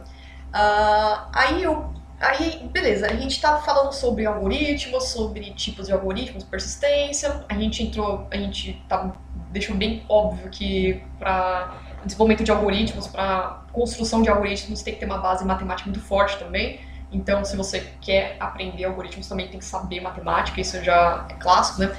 [0.53, 1.93] Uh, aí eu.
[2.18, 7.43] Aí, beleza, a gente tá falando sobre algoritmos, sobre tipos de algoritmos, persistência.
[7.49, 9.13] A gente entrou, a gente tá,
[9.51, 15.05] deixou bem óbvio que para desenvolvimento de algoritmos, para construção de algoritmos, tem que ter
[15.05, 16.80] uma base matemática muito forte também.
[17.16, 21.80] Então, se você quer aprender algoritmos, também tem que saber matemática, isso já é clássico,
[21.82, 21.95] né?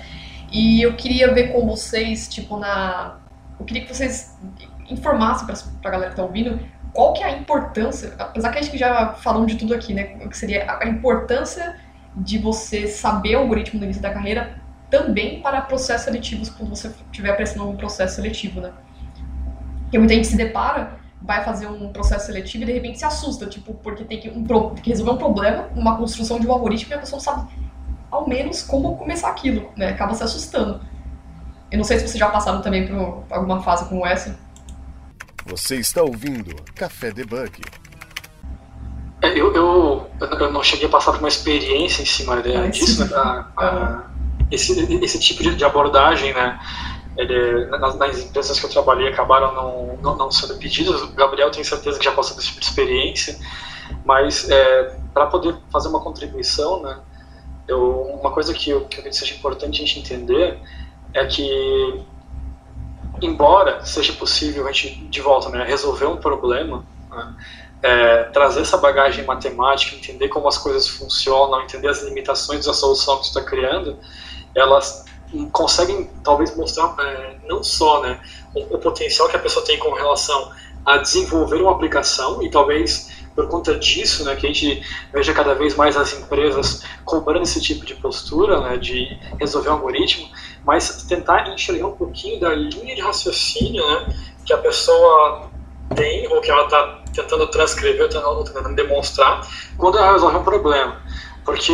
[0.52, 3.16] E eu queria ver com vocês, tipo, na.
[3.58, 4.38] Eu queria que vocês
[4.90, 5.46] informassem
[5.80, 6.60] para a galera que tá ouvindo
[6.92, 10.18] qual que é a importância, apesar que a gente já falou de tudo aqui, né?
[10.22, 11.76] O que seria a importância
[12.14, 14.60] de você saber algoritmo no início da carreira
[14.90, 18.70] também para processos seletivos, quando você estiver prestando um processo seletivo, né?
[19.82, 23.46] Porque muita gente se depara vai fazer um processo seletivo e de repente se assusta,
[23.46, 26.92] tipo, porque tem que, um, tem que resolver um problema, uma construção de um algoritmo
[26.92, 27.48] e a pessoa não sabe
[28.10, 29.90] ao menos como começar aquilo, né?
[29.90, 30.80] Acaba se assustando.
[31.70, 34.38] Eu não sei se vocês já passaram também por alguma fase como essa.
[35.46, 37.60] Você está ouvindo Café Debug.
[39.22, 43.04] É, eu, eu, eu não cheguei a passar por uma experiência em cima ah, disso,
[43.04, 43.16] né?
[43.16, 44.04] A, a,
[44.50, 46.58] esse, esse tipo de abordagem, né?
[47.16, 51.02] Ele, nas, nas, empresas que eu trabalhei acabaram não, não, não, sendo pedidas.
[51.02, 53.38] O Gabriel tem certeza que já passou desse tipo de experiência,
[54.04, 56.98] mas é, para poder fazer uma contribuição, né,
[57.66, 60.58] eu, uma coisa que eu, que eu seja importante a gente entender
[61.14, 62.04] é que,
[63.22, 67.34] embora seja possível a gente, de volta, né, resolver um problema, né,
[67.82, 73.18] é, trazer essa bagagem matemática, entender como as coisas funcionam, entender as limitações da solução
[73.18, 73.98] que você está criando,
[74.54, 75.04] elas
[75.52, 78.20] conseguem talvez mostrar é, não só né,
[78.54, 80.52] o, o, potencial que a pessoa tem com relação
[80.84, 85.54] a desenvolver uma aplicação e talvez por conta disso, né, que a gente veja cada
[85.54, 90.28] vez mais as empresas cobrando esse tipo de postura, né, de resolver um algoritmo,
[90.64, 94.14] mas tentar enxergar um pouquinho da linha de raciocínio, né,
[94.44, 95.50] que a pessoa
[95.94, 99.46] tem ou que ela está tentando transcrever, tentando, tentando demonstrar
[99.76, 101.00] quando ela resolve um problema
[101.46, 101.72] porque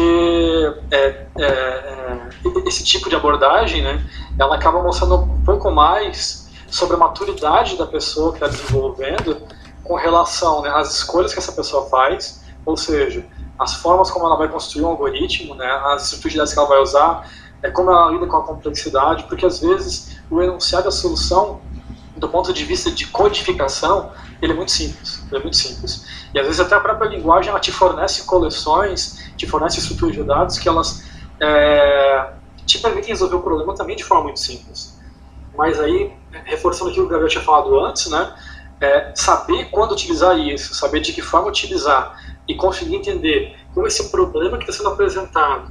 [0.90, 2.28] é, é, é,
[2.66, 4.06] esse tipo de abordagem, né,
[4.38, 9.38] ela acaba mostrando um pouco mais sobre a maturidade da pessoa que está desenvolvendo
[9.82, 13.26] com relação né, às escolhas que essa pessoa faz, ou seja,
[13.58, 17.30] as formas como ela vai construir um algoritmo, né, as estruturas que ela vai usar,
[17.62, 21.62] é, como ela lida com a complexidade, porque às vezes o enunciado da solução,
[22.14, 24.12] do ponto de vista de codificação,
[24.42, 26.06] ele é muito simples, é muito simples.
[26.34, 30.22] E às vezes até a própria linguagem ela te fornece coleções, te fornece estruturas de
[30.22, 31.04] dados que elas
[31.40, 32.32] é,
[32.66, 35.00] te permitem resolver o problema também de forma muito simples.
[35.56, 36.12] Mas aí,
[36.44, 38.34] reforçando aquilo que o Gabriel tinha falado antes, né,
[38.80, 42.16] é saber quando utilizar isso, saber de que forma utilizar
[42.48, 45.70] e conseguir entender como esse problema que está sendo apresentado,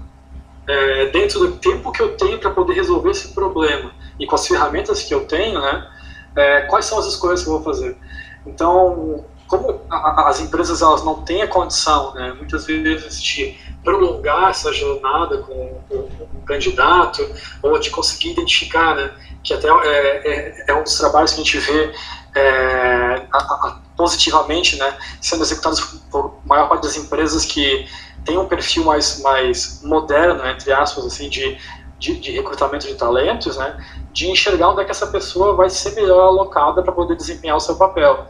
[0.68, 4.48] é, dentro do tempo que eu tenho para poder resolver esse problema e com as
[4.48, 5.88] ferramentas que eu tenho, né,
[6.36, 7.98] é, quais são as escolhas que eu vou fazer.
[8.46, 14.52] Então, como a, as empresas elas não têm a condição, né, muitas vezes, de prolongar
[14.52, 17.30] essa jornada com, o candidato,
[17.62, 19.12] ou de conseguir identificar, né,
[19.44, 21.92] que até é, é, é, um dos trabalhos que a gente vê
[22.34, 27.86] é, a, a, positivamente né, sendo executados por maior parte das empresas que
[28.24, 31.58] tem um perfil mais, mais moderno, entre aspas, assim, de,
[32.00, 35.94] de, de, recrutamento de talentos, né, de enxergar onde é que essa pessoa vai ser
[35.94, 38.26] melhor alocada para poder desempenhar o seu papel.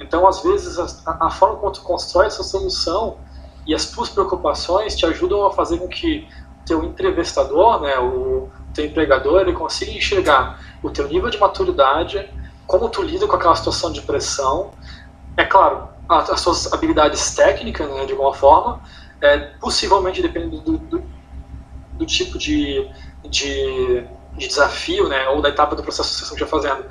[0.00, 3.18] Então, às vezes, a, a, forma como tu constrói essa solução
[3.66, 6.26] e as tuas preocupações te ajudam a fazer com que
[6.64, 12.28] teu entrevistador, né, o teu empregador, ele consiga enxergar o teu nível de maturidade,
[12.66, 14.70] como tu lida com aquela situação de pressão.
[15.36, 18.80] É claro, as suas habilidades técnicas, né, de alguma forma,
[19.20, 21.02] é, possivelmente dependendo do, do,
[21.92, 22.88] do tipo de,
[23.28, 26.86] de, de, desafio, né, ou da etapa do processo que você esteja fazendo,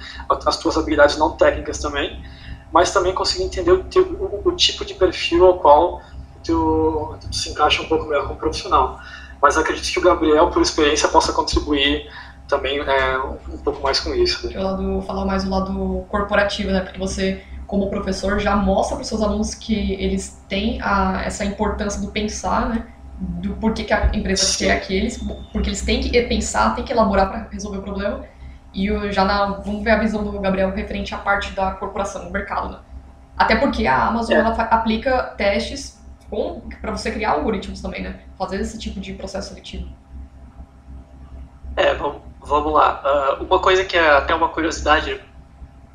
[0.45, 2.23] as tuas habilidades não técnicas também,
[2.71, 6.01] mas também conseguir entender o, teu, o, o tipo de perfil ao qual
[6.43, 8.99] tu, tu, se encaixa um pouco melhor como profissional.
[9.41, 12.09] Mas acredito que o Gabriel, por experiência, possa contribuir
[12.47, 14.47] também é, um pouco mais com isso.
[14.47, 14.59] Né?
[14.59, 16.81] Lado, falar mais do lado corporativo, né?
[16.81, 21.45] Porque você, como professor, já mostra para os seus alunos que eles têm a, essa
[21.45, 22.87] importância do pensar, né?
[23.19, 24.65] do porquê que a empresa Sim.
[24.65, 25.17] quer aqueles,
[25.51, 28.25] porque eles têm que pensar, têm que elaborar para resolver o problema.
[28.73, 32.31] E já na, vamos ver a visão do Gabriel referente à parte da corporação, do
[32.31, 32.79] mercado, né?
[33.37, 34.39] Até porque a Amazon É.
[34.39, 35.99] ela aplica testes
[36.81, 38.19] para você criar algoritmos também, né?
[38.37, 39.89] Fazer esse tipo de processo seletivo.
[41.75, 43.01] É, vamos, vamos lá.
[43.03, 45.19] Ah, uma coisa que é até uma curiosidade,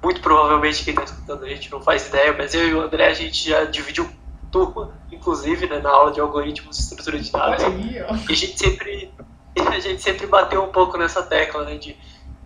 [0.03, 3.07] muito provavelmente quem está escutando a gente não faz ideia, mas eu e o André
[3.07, 4.09] a gente já dividiu
[4.51, 7.62] turma, inclusive, né, na aula de algoritmos e estrutura de dados.
[7.64, 7.99] Aí.
[8.29, 9.12] E a gente sempre,
[9.59, 11.97] a gente sempre bateu um pouco nessa tecla, né, de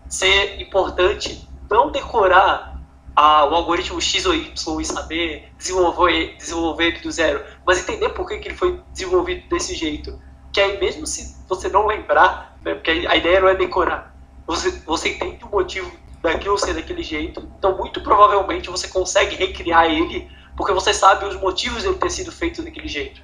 [0.08, 2.80] ser importante não decorar
[3.14, 8.10] a- o algoritmo X ou Y e saber desenvolver, desenvolver ele do zero, mas entender
[8.10, 10.18] por que, que ele foi desenvolvido desse jeito.
[10.52, 14.14] Que aí mesmo se você não lembrar, né, porque a ideia não é decorar,
[14.46, 15.90] você, você entende o motivo
[16.22, 21.36] daquilo ser daquele jeito, então muito provavelmente você consegue recriar ele porque você sabe os
[21.40, 23.22] motivos dele ter sido feito daquele jeito.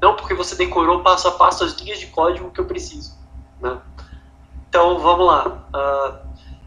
[0.00, 3.18] Não porque você decorou passo a passo as linhas de código que eu preciso.
[3.60, 3.78] Né?
[4.70, 5.68] Então vamos lá.
[5.74, 6.20] Ah,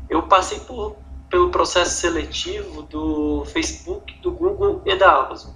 [0.09, 0.97] eu passei por,
[1.29, 5.51] pelo processo seletivo do Facebook, do Google e da Amazon.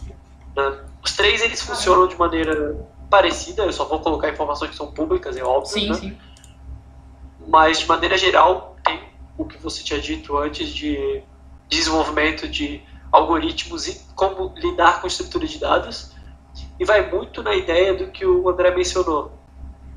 [0.56, 0.80] né?
[1.04, 5.36] Os três eles funcionam de maneira parecida, eu só vou colocar informações que são públicas,
[5.38, 5.72] é óbvio.
[5.72, 5.94] Sim, né?
[5.94, 6.18] sim.
[7.48, 9.00] mas de maneira geral tem
[9.38, 11.22] o que você tinha dito antes de
[11.70, 12.82] desenvolvimento de
[13.12, 16.16] algoritmos e como lidar com estrutura de dados
[16.80, 19.37] e vai muito na ideia do que o André mencionou.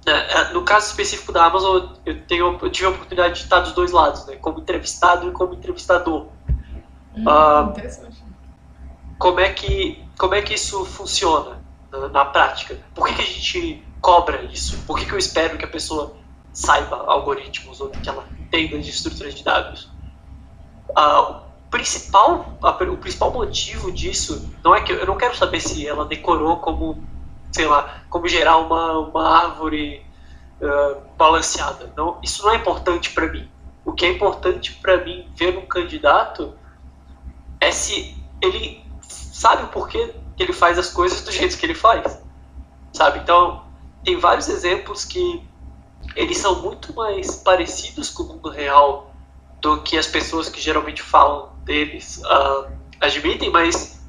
[0.07, 0.51] Né?
[0.53, 3.92] No caso específico da Amazon, eu, tenho, eu tive a oportunidade de estar dos dois
[3.92, 4.36] lados, né?
[4.36, 6.26] como entrevistado e como entrevistador.
[7.16, 8.22] Hum, Ah, interessante.
[9.18, 11.61] Como é que, como é que isso funciona
[11.92, 12.78] na, na prática?
[12.94, 14.78] Por que, que a gente cobra isso?
[14.86, 16.16] Por que, que eu espero que a pessoa
[16.53, 19.90] saiba algoritmos ou que ela entenda de estrutura de dados?
[20.96, 25.86] Ah, o, principal, o principal motivo disso não é que eu não quero saber se
[25.86, 27.05] ela decorou como,
[27.53, 30.05] sei lá, como gerar uma, uma árvore
[30.62, 31.92] ah, balanceada.
[31.96, 33.48] Não, isso não é importante para mim.
[33.84, 36.55] O que é importante para mim ver um candidato
[37.61, 41.74] é se ele sabe o porquê que ele faz as coisas do jeito que ele
[41.74, 42.22] faz.
[42.92, 43.20] Sabe?
[43.20, 43.64] Então,
[44.05, 45.42] tem vários exemplos que
[46.14, 49.14] eles são muito mais parecidos com o mundo real
[49.61, 52.70] do que as pessoas que geralmente falam deles ah,
[53.01, 53.99] admitem, mas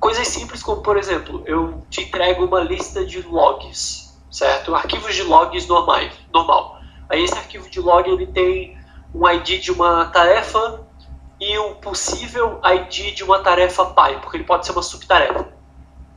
[0.00, 4.74] coisas simples como, por exemplo, eu te entrego uma lista de logs, certo?
[4.74, 6.80] Arquivos de logs normais, normal.
[7.08, 8.76] Aí esse arquivo de log ele tem
[9.14, 10.86] um ID de uma tarefa
[11.40, 15.48] e um possível ID de uma tarefa pai, porque ele pode ser uma subtarefa.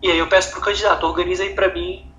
[0.01, 2.09] E aí eu peço para o candidato, organiza aí para mim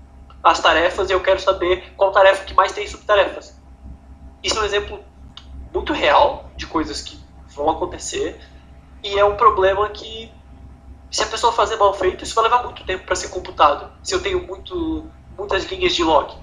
[0.43, 3.59] as tarefas e eu quero saber qual tarefa que mais tem subtarefas.
[4.43, 4.99] Isso é um exemplo
[5.73, 7.19] muito real de coisas que
[7.55, 8.39] vão acontecer
[9.03, 10.31] e é um problema que
[11.11, 13.91] se a pessoa fazer mal feito, isso vai levar muito tempo para ser computado.
[14.01, 15.05] Se eu tenho muito,
[15.37, 16.33] muitas linhas de log.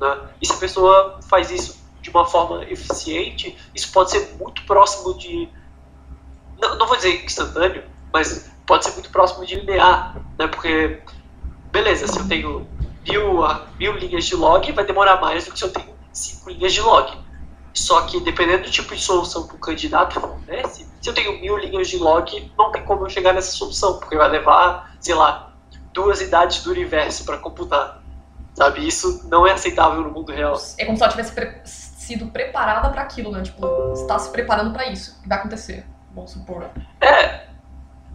[0.00, 0.18] Né?
[0.40, 5.18] E se a pessoa faz isso de uma forma eficiente, isso pode ser muito próximo
[5.18, 5.48] de
[6.62, 10.46] não, não vou dizer instantâneo, mas pode ser muito próximo de linear, né?
[10.46, 11.00] Porque,
[11.72, 12.68] beleza, se eu tenho
[13.06, 13.40] mil,
[13.78, 16.80] mil linhas de log, vai demorar mais do que se eu tenho cinco linhas de
[16.80, 17.18] log.
[17.74, 21.56] Só que, dependendo do tipo de solução que o candidato fornece, se eu tenho mil
[21.56, 25.52] linhas de log, não tem como eu chegar nessa solução, porque vai levar, sei lá,
[25.92, 28.02] duas idades do universo para computar.
[28.54, 28.86] Sabe?
[28.86, 30.54] Isso não é aceitável no mundo real.
[30.76, 33.40] É como se ela tivesse pre- sido preparada para aquilo, né?
[33.42, 35.18] Tipo, está se preparando para isso.
[35.22, 36.68] que vai acontecer, vamos supor.
[37.00, 37.46] É,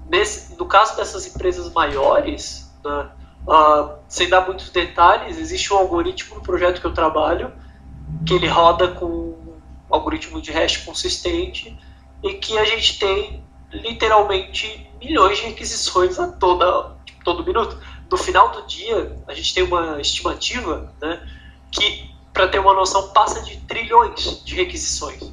[0.08, 3.10] nesse, no caso dessas empresas maiores, né,
[3.50, 7.52] ah, sem dar muitos detalhes, existe um algoritmo no projeto que eu trabalho
[8.26, 9.27] que ele roda com
[9.90, 11.78] um algoritmo de hash consistente
[12.24, 17.78] e que a gente tem literalmente milhões de requisições a toda, tipo, todo minuto.
[18.10, 21.28] No final do dia, a gente tem uma estimativa né,
[21.72, 25.32] que, para ter uma noção, passa de trilhões de requisições.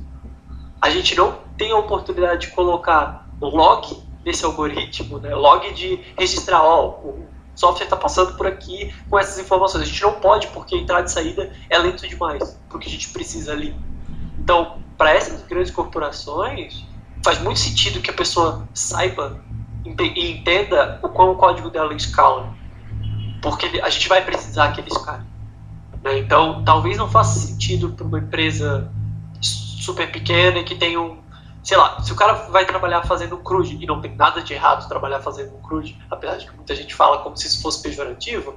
[0.81, 6.63] A gente não tem a oportunidade de colocar log nesse algoritmo, né, log de registrar,
[6.63, 9.85] ó, o software está passando por aqui com essas informações.
[9.85, 13.11] A gente não pode, porque a entrada e saída é lento demais, porque a gente
[13.11, 13.75] precisa ali.
[14.45, 16.85] Então, para essas grandes corporações,
[17.25, 19.41] faz muito sentido que a pessoa saiba
[19.87, 22.55] e entenda o quão o código dela escala,
[23.41, 25.25] porque a gente vai precisar que ele escale.
[26.03, 26.19] né?
[26.19, 28.93] Então, talvez não faça sentido para uma empresa
[29.41, 31.25] super pequena que tem um
[31.63, 34.53] sei lá, se o cara vai trabalhar fazendo um CRUD, e não tem nada de
[34.53, 37.83] errado trabalhar fazendo um CRUD, apesar de que muita gente fala como se isso fosse
[37.83, 38.57] pejorativo,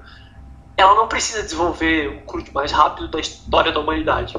[0.76, 4.38] ela não precisa desenvolver um CRUD mais rápido da história da humanidade,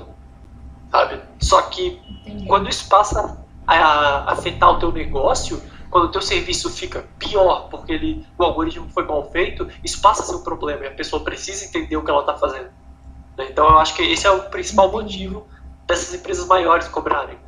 [0.91, 1.21] sabe?
[1.41, 2.47] Só que Entendi.
[2.47, 7.93] quando isso passa a afetar o teu negócio, quando o teu serviço fica pior porque
[7.93, 11.23] ele, o algoritmo foi mal feito, isso passa a ser um problema e a pessoa
[11.23, 12.71] precisa entender o que ela está fazendo.
[13.37, 13.47] Né?
[13.51, 15.47] Então eu acho que esse é o principal motivo
[15.87, 17.39] dessas empresas maiores cobrarem.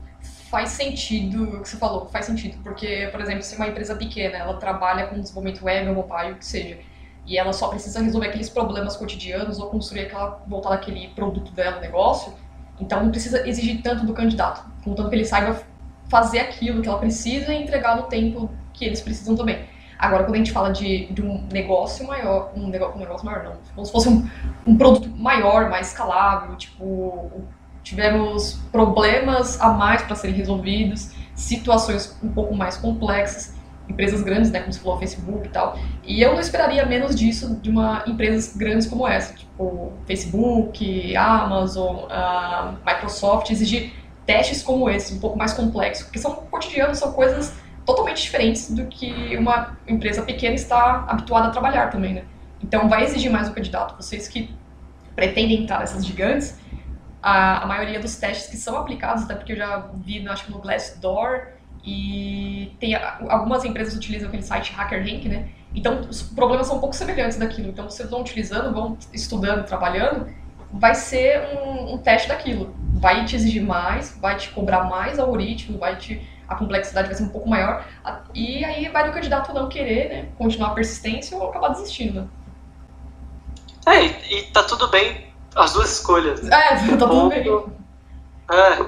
[0.50, 4.36] Faz sentido o que você falou, faz sentido, porque, por exemplo, se uma empresa pequena,
[4.36, 6.80] ela trabalha com desenvolvimento web ou mobile, o que seja,
[7.24, 11.78] e ela só precisa resolver aqueles problemas cotidianos ou construir aquela, voltar aquele produto dela,
[11.78, 12.34] negócio,
[12.80, 15.60] então não precisa exigir tanto do candidato, contanto que ele saiba
[16.08, 19.60] fazer aquilo que ela precisa e entregar no tempo que eles precisam também.
[19.98, 23.44] Agora, quando a gente fala de, de um negócio maior, um negócio, um negócio maior
[23.44, 24.26] não, como se fosse um,
[24.66, 27.30] um produto maior, mais escalável, tipo,
[27.82, 33.54] tivemos problemas a mais para serem resolvidos, situações um pouco mais complexas,
[33.90, 35.78] empresas grandes, né, como você falou, Facebook e tal.
[36.04, 42.04] E eu não esperaria menos disso de uma empresas grandes como essa, tipo Facebook, Amazon,
[42.04, 43.92] uh, Microsoft, exigir
[44.24, 47.52] testes como esses, um pouco mais complexos, porque são cotidianos, são coisas
[47.84, 52.24] totalmente diferentes do que uma empresa pequena está habituada a trabalhar também, né?
[52.62, 53.96] Então vai exigir mais do candidato.
[53.96, 54.54] Vocês que
[55.16, 56.58] pretendem entrar nessas gigantes,
[57.22, 60.52] a, a maioria dos testes que são aplicados, até porque eu já vi, acho que
[60.52, 65.48] no Glassdoor, e tem algumas empresas utilizam aquele site HackerRank, né?
[65.74, 67.68] Então os problemas são um pouco semelhantes daquilo.
[67.68, 70.26] Então vocês vão utilizando, vão estudando, trabalhando,
[70.72, 72.74] vai ser um, um teste daquilo.
[72.94, 77.22] Vai te exigir mais, vai te cobrar mais algoritmo, vai te a complexidade vai ser
[77.22, 77.86] um pouco maior.
[78.34, 80.28] E aí vai do candidato não querer, né?
[80.36, 82.28] Continuar a persistência ou acabar desistindo, né?
[83.86, 86.46] É, e, e tá tudo bem as duas escolhas.
[86.48, 87.64] É, tá tudo ponto, bem.
[88.50, 88.86] É.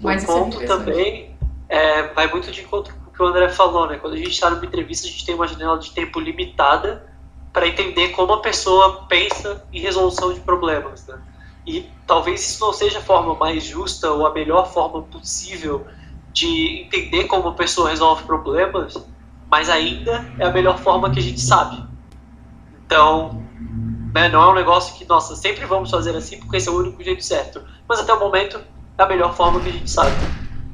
[0.00, 1.31] Mas o é ponto é também
[1.72, 3.96] é, vai muito de encontro com o que o André falou, né?
[3.96, 7.10] Quando a gente está numa entrevista, a gente tem uma janela de tempo limitada
[7.50, 11.18] para entender como a pessoa pensa em resolução de problemas, né?
[11.66, 15.86] E talvez isso não seja a forma mais justa ou a melhor forma possível
[16.30, 18.94] de entender como a pessoa resolve problemas,
[19.50, 21.82] mas ainda é a melhor forma que a gente sabe.
[22.84, 23.42] Então,
[24.14, 26.76] né, não é um negócio que, nossa, sempre vamos fazer assim porque esse é o
[26.76, 27.62] único jeito certo.
[27.88, 28.60] Mas até o momento
[28.98, 30.14] é a melhor forma que a gente sabe.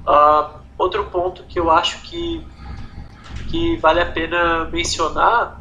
[0.03, 2.47] Uh, outro ponto que eu acho que,
[3.51, 5.61] que vale a pena mencionar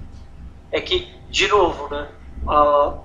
[0.72, 2.08] é que, de novo, né,
[2.44, 3.02] uh,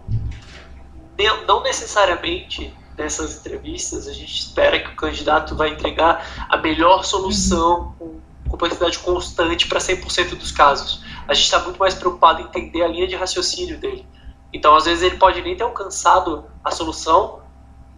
[1.46, 7.94] não necessariamente nessas entrevistas a gente espera que o candidato vai entregar a melhor solução
[7.98, 8.20] com
[8.52, 11.02] complexidade constante para 100% dos casos.
[11.26, 14.06] A gente está muito mais preocupado em entender a linha de raciocínio dele.
[14.52, 17.40] Então, às vezes, ele pode nem ter alcançado a solução,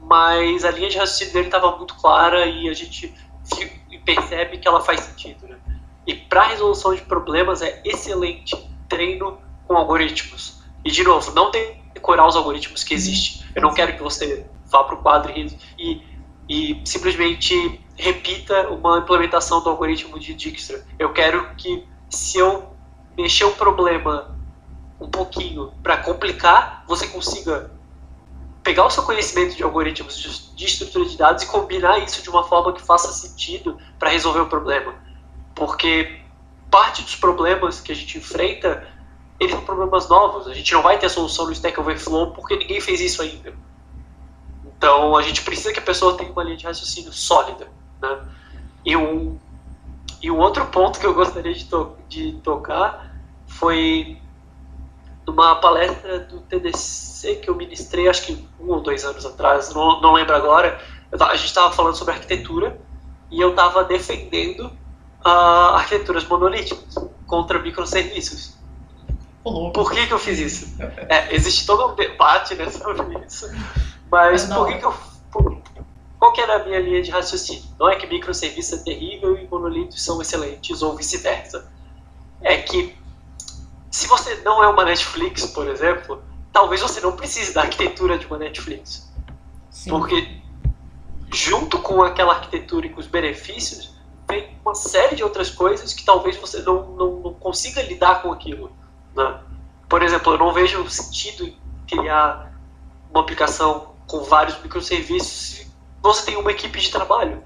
[0.00, 3.12] mas a linha de raciocínio dele estava muito clara e a gente
[4.05, 5.46] percebe que ela faz sentido.
[5.46, 5.57] Né?
[6.07, 8.57] E para resolução de problemas é excelente
[8.88, 10.62] treino com algoritmos.
[10.84, 13.46] E, de novo, não decorar os algoritmos que existem.
[13.55, 16.02] Eu não quero que você vá para o quadro e, e,
[16.48, 20.84] e simplesmente repita uma implementação do algoritmo de Dijkstra.
[20.98, 22.74] Eu quero que, se eu
[23.16, 24.36] mexer um problema
[25.00, 27.70] um pouquinho para complicar, você consiga
[28.64, 32.42] pegar o seu conhecimento de algoritmos de estrutura de dados e combinar isso de uma
[32.42, 34.94] forma que faça sentido para resolver o problema.
[35.54, 36.18] Porque
[36.70, 38.88] parte dos problemas que a gente enfrenta,
[39.38, 40.48] eles são problemas novos.
[40.48, 43.54] A gente não vai ter a solução no Stack Overflow porque ninguém fez isso ainda.
[44.64, 47.68] Então a gente precisa que a pessoa tenha uma linha de raciocínio sólida.
[48.00, 48.18] Né?
[48.82, 49.38] E, um,
[50.22, 53.14] e um outro ponto que eu gostaria de, to de tocar
[53.46, 54.18] foi
[55.26, 60.00] numa palestra do TDC que eu ministrei, acho que um ou dois anos atrás, não,
[60.00, 60.80] não lembro agora,
[61.12, 62.78] a gente estava falando sobre arquitetura
[63.30, 64.66] e eu estava defendendo
[65.24, 66.94] uh, arquiteturas monolíticas
[67.26, 68.54] contra microserviços.
[69.42, 70.82] Por que, que eu fiz isso?
[71.08, 73.50] É, existe todo um debate né, sobre isso,
[74.10, 74.94] mas por que, que eu.
[75.30, 75.62] Por,
[76.18, 77.62] qual que era a minha linha de raciocínio?
[77.78, 81.70] Não é que microserviço é terrível e monolitos são excelentes ou vice-versa.
[82.40, 82.96] É que
[83.95, 86.20] se você não é uma Netflix, por exemplo,
[86.53, 89.09] talvez você não precise da arquitetura de uma Netflix.
[89.70, 89.88] Sim.
[89.88, 90.42] Porque
[91.32, 93.95] junto com aquela arquitetura e com os benefícios,
[94.28, 98.32] vem uma série de outras coisas que talvez você não, não, não consiga lidar com
[98.32, 98.72] aquilo.
[99.14, 99.40] Né?
[99.88, 101.55] Por exemplo, eu não vejo sentido
[101.86, 102.53] criar
[103.09, 105.72] uma aplicação com vários microserviços se
[106.03, 107.45] você tem uma equipe de trabalho.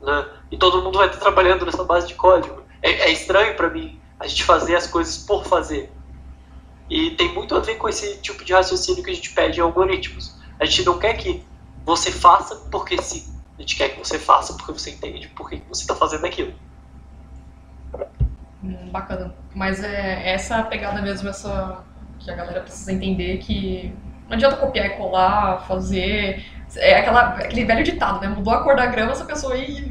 [0.00, 0.26] Né?
[0.50, 2.64] E todo mundo vai estar trabalhando nessa base de código.
[2.82, 5.92] É, é estranho para mim a gente fazer as coisas por fazer.
[6.88, 9.62] E tem muito a ver com esse tipo de raciocínio que a gente pede em
[9.62, 10.38] algoritmos.
[10.60, 11.42] A gente não quer que
[11.84, 13.34] você faça porque sim.
[13.58, 16.52] A gente quer que você faça porque você entende por que você está fazendo aquilo.
[18.62, 19.34] Hum, bacana.
[19.54, 21.84] Mas é essa pegada mesmo, essa
[22.18, 23.94] que a galera precisa entender que
[24.28, 26.44] Não adianta copiar e colar, fazer.
[26.76, 28.28] É aquela, aquele velho ditado, né?
[28.28, 29.84] Mudou a cor da grama, essa pessoa aí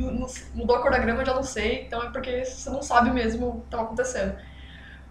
[0.53, 1.83] mudou a cor da grama, já não sei.
[1.85, 4.35] Então é porque você não sabe mesmo o que estava acontecendo.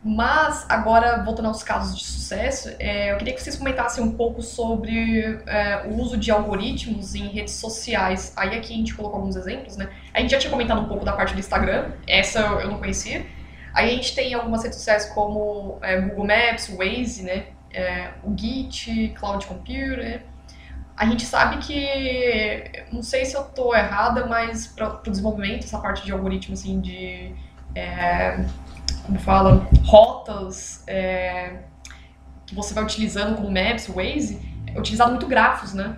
[0.04, 4.42] Mas, agora, voltando aos casos de sucesso, é, eu queria que vocês comentassem um pouco
[4.42, 8.32] sobre é, o uso de algoritmos em redes sociais.
[8.36, 9.88] Aí aqui a gente colocou alguns exemplos, né?
[10.12, 13.24] A gente já tinha comentado um pouco da parte do Instagram, essa eu não conhecia.
[13.72, 17.46] Aí a gente tem algumas redes sociais como é, Google Maps, Waze, né?
[17.72, 20.22] É, o Git, Cloud Computer.
[21.02, 25.80] A gente sabe que, não sei se eu estou errada, mas para o desenvolvimento, essa
[25.80, 27.34] parte de algoritmo, assim, de
[27.74, 28.44] é,
[29.04, 31.64] como fala, rotas é,
[32.46, 34.40] que você vai utilizando como Maps, Waze,
[34.72, 35.96] é utilizado muito grafos, né?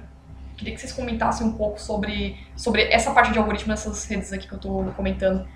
[0.57, 4.49] Queria que vocês comentassem um pouco sobre, sobre essa parte de algoritmo nessas redes aqui
[4.49, 5.47] que eu estou comentando.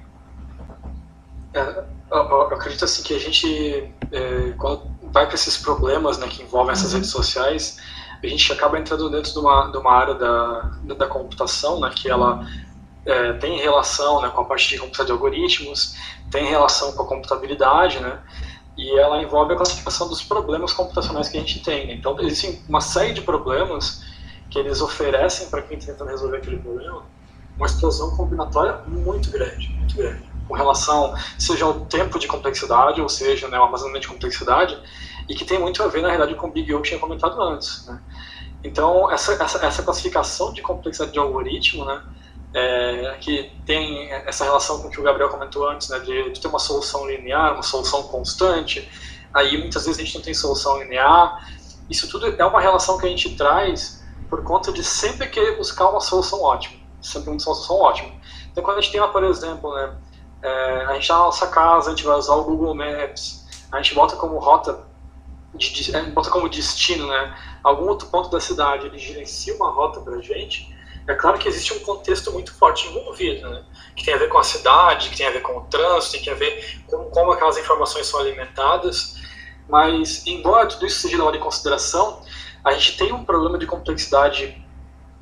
[1.55, 6.43] É, eu, acredito assim que a gente, é, quando vai para esses problemas né, que
[6.43, 6.97] envolvem essas uhum.
[6.97, 7.79] redes sociais,
[8.23, 12.11] a gente acaba entrando dentro de uma, de uma área da, da computação, né, que
[12.11, 12.47] ela
[13.07, 15.97] é, tem relação né, com a parte de computação de algoritmos,
[16.31, 18.19] tem relação com a computabilidade, né?
[18.77, 21.89] E ela envolve a classificação dos problemas computacionais que a gente tem.
[21.89, 21.95] Né?
[21.95, 24.05] Então, existem uma série de problemas
[24.49, 27.03] que eles oferecem para quem está tentando resolver aquele problema
[27.59, 33.09] uma explosão combinatória muito grande, muito grande, com relação seja ao tempo de complexidade, ou
[33.09, 34.79] seja, né, o armazenamento de complexidade,
[35.29, 37.41] e que tem muito a ver, na realidade, com o Big O que tinha comentado
[37.43, 37.87] antes.
[37.87, 38.01] Né?
[38.65, 42.03] Então, essa, essa, essa classificação de complexidade de algoritmo, né,
[42.55, 46.41] é, que tem essa relação com o que o Gabriel comentou antes, né, de, de,
[46.41, 48.91] ter uma solução linear, uma solução constante.
[49.35, 51.47] Aí muitas vezes a gente não tem solução linear.
[51.91, 55.89] Isso tudo é uma relação que a gente traz por conta de sempre querer buscar
[55.89, 58.13] uma solução ótima, sempre uma solução ótima.
[58.51, 59.95] Então quando a gente tem, uma, por exemplo, né,
[60.43, 63.77] é, a gente está na nossa casa, a gente vai usar o Google Maps, a
[63.77, 64.88] gente bota como rota,
[65.55, 70.01] de, é, bota como destino, né, algum outro ponto da cidade, ele gerencia uma rota
[70.01, 70.77] para a gente
[71.09, 73.65] é claro que existe um contexto muito forte envolvido, né?
[73.97, 76.33] que tem a ver com a cidade, que tem a ver com o trânsito, tem
[76.33, 79.17] a ver com como aquelas informações são alimentadas,
[79.67, 82.23] mas, embora tudo isso seja levado em consideração,
[82.63, 84.63] a gente tem um problema de complexidade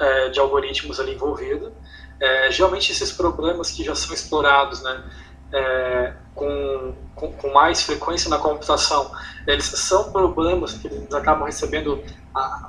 [0.00, 1.72] é, de algoritmos ali envolvido.
[2.18, 5.04] É, geralmente esses problemas que já são explorados, né,
[5.52, 9.10] é, com, com, com, mais frequência na computação,
[9.46, 12.02] eles são problemas que eles acabam recebendo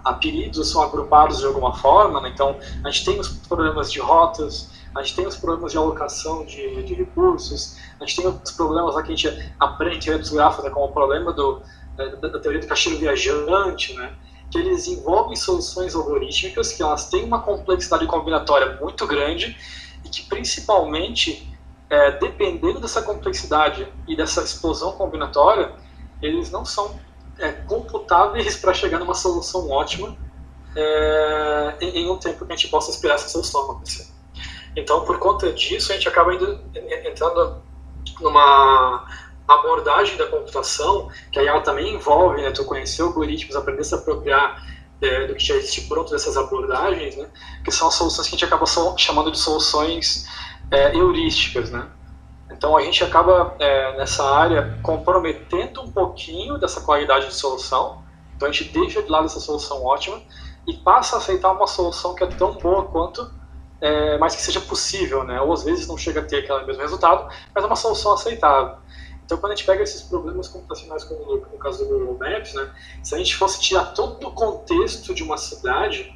[0.04, 2.30] apelidos são agrupados de alguma forma, né?
[2.34, 6.46] então a gente tem os problemas de rotas, a gente tem os problemas de alocação
[6.46, 10.30] de, de recursos, a gente tem os problemas lá que a gente aprende teoria dos
[10.30, 10.70] grafos, né?
[10.70, 11.62] como o problema do,
[11.96, 14.14] da, da, teoria do caixeiro viajante, né?
[14.50, 19.58] que eles envolvem soluções algorítmicas que elas têm uma complexidade combinatória muito grande
[20.06, 21.54] e que principalmente,
[21.90, 25.74] é, dependendo dessa complexidade e dessa explosão combinatória,
[26.22, 27.00] eles não são
[27.40, 30.16] é, computáveis para chegar numa solução ótima
[30.76, 34.08] é, em, em, um tempo que a gente possa esperar essa solução acontecer.
[34.76, 36.60] Então, por conta disso, a gente acaba indo,
[37.06, 37.62] entrando
[38.20, 39.08] numa
[39.48, 43.96] abordagem da computação, que aí ela também envolve, né, tu conhecer algoritmos, aprender a se
[43.96, 44.62] apropriar
[45.02, 47.28] é, do que já existe pronto dessas abordagens, né,
[47.64, 48.66] que são as soluções que a gente acaba
[48.98, 50.28] chamando de soluções
[50.72, 51.88] é, heurísticas, né,
[52.52, 58.02] então a gente acaba é, nessa área comprometendo um pouquinho dessa qualidade de solução.
[58.36, 60.22] Então a gente deixa de lado essa solução ótima
[60.66, 63.30] e passa a aceitar uma solução que é tão boa quanto,
[63.82, 65.40] é, mas que seja possível, né?
[65.42, 68.78] Ou às vezes não chega a ter aquele mesmo resultado, mas é uma solução aceitável.
[69.26, 72.54] Então, quando a gente pega esses problemas computacionais, como no, no caso do Google Maps,
[72.54, 72.72] né,
[73.04, 76.14] se a gente fosse tirar todo o contexto de uma cidade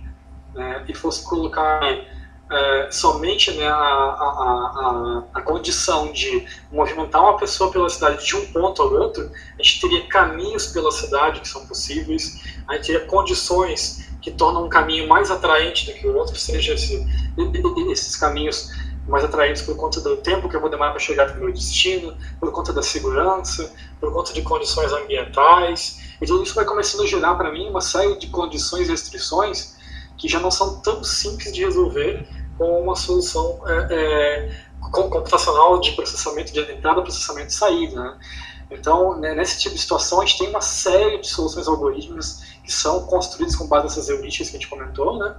[0.54, 1.82] né, e fosse colocar
[2.52, 8.36] é, somente né, a, a, a, a, condição de movimentar uma pessoa pela cidade de
[8.36, 12.88] um ponto ao outro, a gente teria caminhos pela cidade que são possíveis, a gente
[12.88, 17.08] teria condições que tornam um caminho mais atraente do que o outro, seja esse,
[17.89, 18.70] esses caminhos
[19.08, 22.16] mais atraentes por conta do tempo que eu vou demorar para chegar no meu destino,
[22.38, 27.08] por conta da segurança, por conta de condições ambientais, e tudo isso vai começando a
[27.08, 29.76] gerar para mim uma série de condições e restrições
[30.18, 32.28] que já não são tão simples de resolver
[32.62, 34.51] com uma solução é, é,
[34.91, 37.99] computacional de processamento de entrada, processamento de saída.
[37.99, 38.18] Né?
[38.70, 42.72] Então, né, nesse tipo de situação, a gente tem uma série de soluções algorítmicas que
[42.72, 45.36] são construídas com base nessas heurísticas que a gente comentou, né?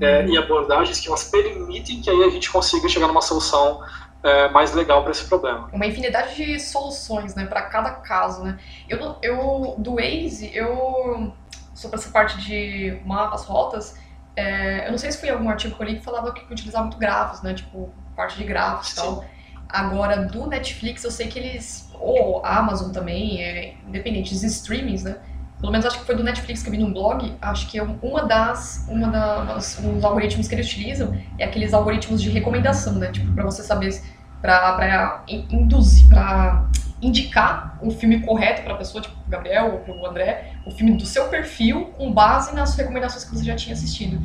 [0.00, 3.82] É, e abordagens que elas permitem que aí a gente consiga chegar numa solução
[4.22, 5.68] é, mais legal para esse problema.
[5.72, 8.58] Uma infinidade de soluções, né, para cada caso, né?
[8.88, 11.32] Eu, eu do Waze, eu
[11.74, 13.96] sobre essa parte de mapas, rotas,
[14.40, 16.84] é, eu não sei se foi algum artigo que eu li que falava que utilizava
[16.84, 17.54] muito grafos, né?
[17.54, 19.24] Tipo, parte de grafos e tal.
[19.68, 25.04] Agora, do Netflix, eu sei que eles, ou a Amazon também, é, independente, os streamings,
[25.04, 25.16] né?
[25.60, 27.82] pelo menos acho que foi do Netflix que eu vi num blog, acho que é
[27.82, 33.12] uma das, uma das, os algoritmos que eles utilizam é aqueles algoritmos de recomendação, né?
[33.12, 34.00] Tipo, para você saber,
[34.40, 36.64] para induzir, para
[37.02, 40.70] indicar o filme correto para a pessoa, tipo o Gabriel ou para o André, o
[40.70, 44.20] filme do seu perfil com base nas recomendações que você já tinha assistido.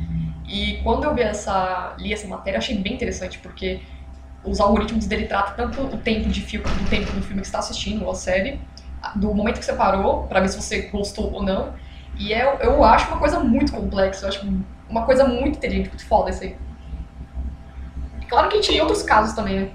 [0.46, 3.80] E quando eu vi essa, li essa matéria, achei bem interessante, porque
[4.44, 7.58] os algoritmos dele tratam tanto o tempo de filme, do tempo do filme que está
[7.58, 8.60] assistindo, ou a série,
[9.16, 11.74] do momento que você parou, para ver se você gostou ou não.
[12.18, 14.46] E é, eu acho uma coisa muito complexa, eu acho
[14.88, 16.56] uma coisa muito inteligente, muito foda isso aí.
[18.28, 19.70] Claro que a gente tem outros casos também, né?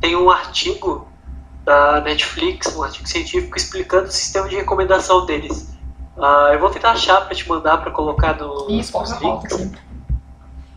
[0.00, 1.08] Tem um artigo
[1.64, 5.74] da Netflix, um artigo científico explicando o sistema de recomendação deles.
[6.16, 9.72] Uh, eu vou tentar achar para te mandar para colocar no, isso, nos links.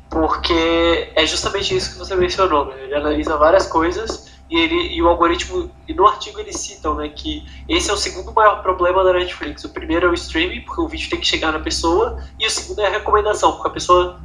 [0.10, 2.66] Porque é justamente isso que você mencionou.
[2.66, 2.84] Né?
[2.84, 5.70] Ele analisa várias coisas e, ele, e o algoritmo.
[5.88, 9.64] E no artigo eles citam né, que esse é o segundo maior problema da Netflix.
[9.66, 12.50] O primeiro é o streaming, porque o vídeo tem que chegar na pessoa, e o
[12.50, 14.20] segundo é a recomendação, porque a pessoa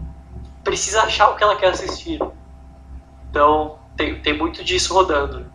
[0.62, 2.20] precisa achar o que ela quer assistir.
[3.28, 5.51] Então tem, tem muito disso rodando.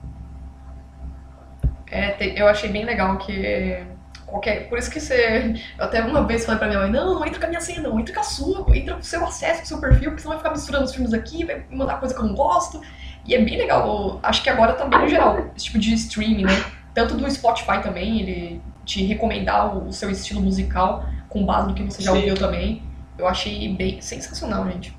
[1.90, 3.86] É, eu achei bem legal que
[4.28, 4.68] qualquer.
[4.68, 5.56] Por isso que você.
[5.78, 7.82] Eu até uma vez falei pra minha mãe, não, não entra com a minha senha,
[7.82, 10.22] não, entra com a sua, entra com o seu acesso, com o seu perfil, porque
[10.22, 12.82] senão vai ficar misturando os filmes aqui, vai mandar coisa que eu não gosto.
[13.26, 16.64] E é bem legal, acho que agora também no geral, esse tipo de streaming, né?
[16.94, 21.84] Tanto do Spotify também, ele te recomendar o seu estilo musical com base no que
[21.84, 22.18] você já sim.
[22.18, 22.82] ouviu também.
[23.18, 24.96] Eu achei bem sensacional, gente.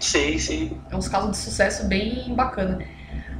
[0.00, 0.80] Sim, sim.
[0.90, 2.78] É uns casos de sucesso bem bacana.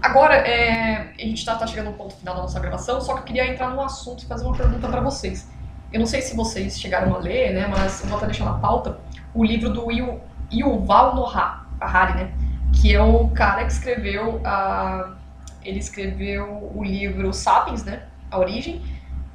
[0.03, 3.21] Agora, é, a gente está tá chegando no ponto final da nossa gravação, só que
[3.21, 5.49] eu queria entrar no assunto e fazer uma pergunta para vocês.
[5.93, 8.55] Eu não sei se vocês chegaram a ler, né, mas eu vou até deixar na
[8.55, 8.99] pauta
[9.35, 9.89] o livro do
[10.51, 12.33] Yuval Noah Harari, né,
[12.73, 15.15] que é o cara que escreveu a,
[15.63, 18.83] ele escreveu o livro Sapiens, né, A Origem,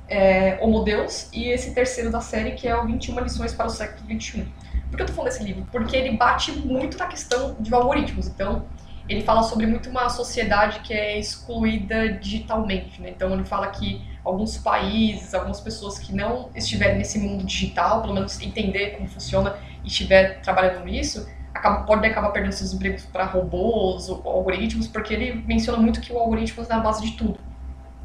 [0.09, 3.69] é, Homo Deus, e esse terceiro da série que é o 21 lições para o
[3.69, 4.45] século 21.
[4.89, 5.67] Por que eu tô falando desse livro?
[5.71, 8.27] Porque ele bate muito na questão de algoritmos.
[8.27, 8.65] Então,
[9.07, 13.09] ele fala sobre muito uma sociedade que é excluída digitalmente, né?
[13.09, 18.13] Então ele fala que alguns países, algumas pessoas que não estiverem nesse mundo digital, pelo
[18.13, 23.25] menos entender como funciona e estiver trabalhando nisso, acaba, pode acabar perdendo seus empregos para
[23.25, 27.39] robôs ou algoritmos, porque ele menciona muito que o algoritmo é a base de tudo.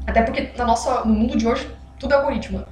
[0.07, 2.63] Até porque na nossa, no mundo de hoje tudo é algoritmo.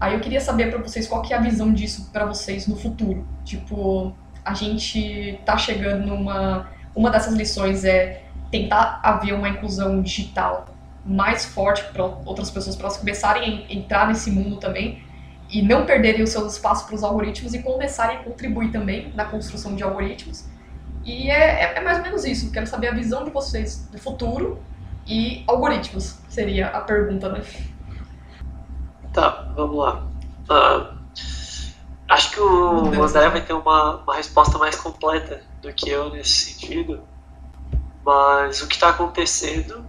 [0.00, 2.76] Aí eu queria saber para vocês qual que é a visão disso para vocês no
[2.76, 3.26] futuro.
[3.44, 4.12] Tipo,
[4.44, 10.66] a gente tá chegando numa uma dessas lições é tentar haver uma inclusão digital
[11.04, 15.02] mais forte para outras pessoas, para elas começarem a entrar nesse mundo também
[15.50, 19.24] e não perderem os seus espaços para os algoritmos e começarem a contribuir também na
[19.24, 20.46] construção de algoritmos.
[21.04, 22.50] E é, é, é, mais ou menos isso.
[22.52, 24.62] Quero saber a visão de vocês do futuro
[25.06, 27.42] e algoritmos, seria a pergunta, né?
[29.12, 30.06] Tá, vamos lá.
[30.48, 31.01] Uh,
[32.12, 36.52] acho que o André vai ter uma, uma resposta mais completa do que eu nesse
[36.52, 37.02] sentido,
[38.04, 39.84] mas o que está acontecendo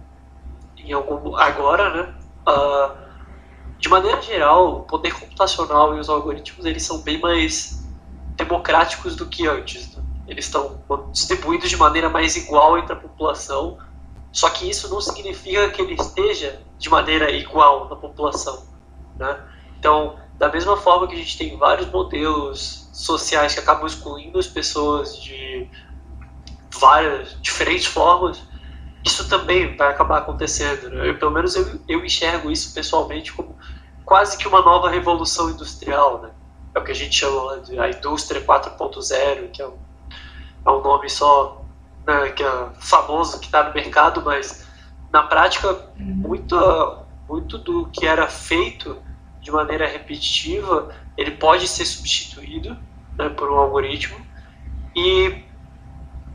[0.78, 2.14] em algum, agora, né?
[2.48, 3.04] Uh,
[3.78, 7.84] de maneira geral, o poder computacional e os algoritmos eles são bem mais
[8.36, 9.94] democráticos do que antes.
[9.94, 10.02] Né?
[10.26, 10.80] Eles estão
[11.12, 13.78] distribuídos de maneira mais igual entre a população,
[14.32, 18.64] só que isso não significa que ele esteja de maneira igual na população.
[19.16, 19.38] Né?
[19.78, 24.46] Então, da mesma forma que a gente tem vários modelos sociais que acabam excluindo as
[24.46, 25.68] pessoas de
[26.72, 28.42] várias diferentes formas,
[29.04, 30.90] isso também vai acabar acontecendo.
[30.90, 31.10] Né?
[31.10, 33.56] Eu, pelo menos eu, eu enxergo isso pessoalmente como
[34.04, 36.22] quase que uma nova revolução industrial.
[36.22, 36.30] Né?
[36.74, 39.78] É o que a gente chama de a indústria 4.0, que é um,
[40.66, 41.64] é um nome só
[42.06, 44.66] né, que é famoso que está no mercado, mas
[45.12, 46.04] na prática uhum.
[46.06, 48.96] muito, muito do que era feito
[49.44, 52.76] de maneira repetitiva ele pode ser substituído
[53.16, 54.16] né, por um algoritmo.
[54.96, 55.44] E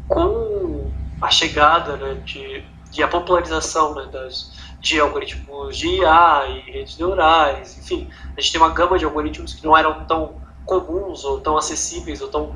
[0.08, 6.72] com a chegada né, de, de a popularização né, das, de algoritmos de IA e
[6.72, 10.36] redes neurais, enfim, a gente tem uma gama de algoritmos que não eram tão
[10.66, 12.56] comuns ou tão acessíveis ou tão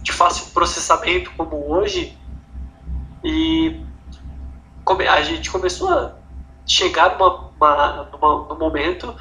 [0.00, 2.16] de fácil processamento como hoje.
[3.24, 3.80] E
[5.08, 6.12] a gente começou a
[6.66, 9.14] chegar numa, uma, numa, num momento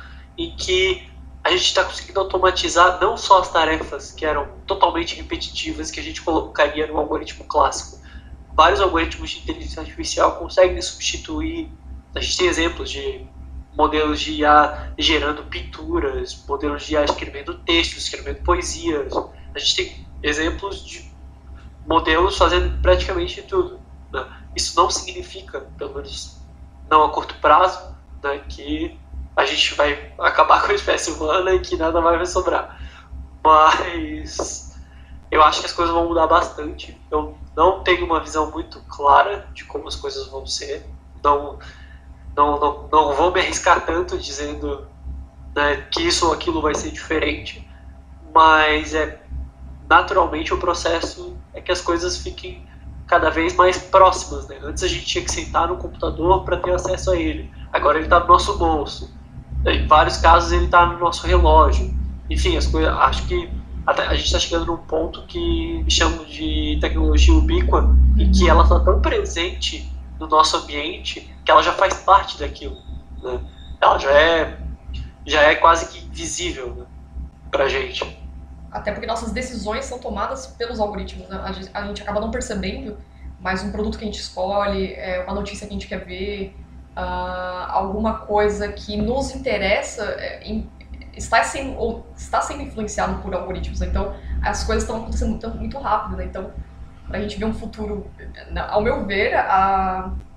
[0.45, 1.09] em que
[1.43, 6.03] a gente está conseguindo automatizar não só as tarefas que eram totalmente repetitivas que a
[6.03, 7.99] gente colocaria no algoritmo clássico.
[8.53, 11.71] Vários algoritmos de inteligência artificial conseguem substituir.
[12.15, 13.25] A gente tem exemplos de
[13.73, 19.13] modelos de IA gerando pinturas, modelos de IA escrevendo textos, escrevendo poesias.
[19.55, 21.11] A gente tem exemplos de
[21.87, 23.79] modelos fazendo praticamente tudo.
[24.11, 24.25] Né?
[24.55, 26.39] Isso não significa, pelo menos
[26.89, 28.99] não a curto prazo, né, que
[29.35, 32.79] a gente vai acabar com a espécie humana e que nada mais vai sobrar.
[33.43, 34.77] Mas
[35.29, 36.99] eu acho que as coisas vão mudar bastante.
[37.09, 40.85] Eu não tenho uma visão muito clara de como as coisas vão ser.
[41.23, 41.57] Não,
[42.35, 44.87] não, não, não vou me arriscar tanto dizendo
[45.55, 47.67] né, que isso ou aquilo vai ser diferente,
[48.33, 49.21] mas é
[49.89, 52.65] naturalmente o processo é que as coisas fiquem
[53.07, 54.47] cada vez mais próximas.
[54.47, 54.57] Né?
[54.63, 57.51] Antes a gente tinha que sentar no computador para ter acesso a ele.
[57.71, 59.13] Agora ele está no nosso bolso.
[59.65, 61.93] Em vários casos ele está no nosso relógio.
[62.29, 62.91] Enfim, as coisas.
[62.93, 63.49] Acho que
[63.85, 68.79] a gente está chegando num ponto que chamo de tecnologia ubíqua e que ela está
[68.79, 72.77] tão presente no nosso ambiente que ela já faz parte daquilo.
[73.21, 73.39] Né?
[73.81, 74.57] Ela já é,
[75.25, 76.85] já é quase que visível né,
[77.49, 78.19] para gente.
[78.71, 81.27] Até porque nossas decisões são tomadas pelos algoritmos.
[81.27, 81.41] Né?
[81.43, 82.97] A, gente, a, gente, acaba não percebendo,
[83.39, 86.55] mas um produto que a gente escolhe, é, uma notícia que a gente quer ver,
[86.95, 90.69] uh, alguma coisa que nos interessa, é, em,
[91.15, 93.81] está sendo, ou está sendo influenciado por algoritmos.
[93.81, 96.17] Então, as coisas estão acontecendo muito, muito rápido.
[96.17, 96.25] Né?
[96.25, 96.51] Então,
[97.07, 98.07] para a gente ver um futuro,
[98.69, 99.33] ao meu ver,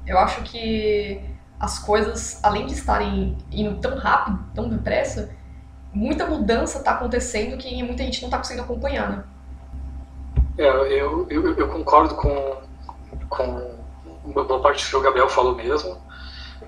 [0.07, 1.21] eu acho que
[1.59, 5.31] as coisas, além de estarem indo tão rápido, tão depressa,
[5.93, 9.25] muita mudança está acontecendo que muita gente não está conseguindo acompanhar, né?
[10.59, 12.57] É, eu, eu, eu, concordo com,
[13.29, 13.77] com
[14.33, 15.97] boa parte do que o Gabriel falou mesmo.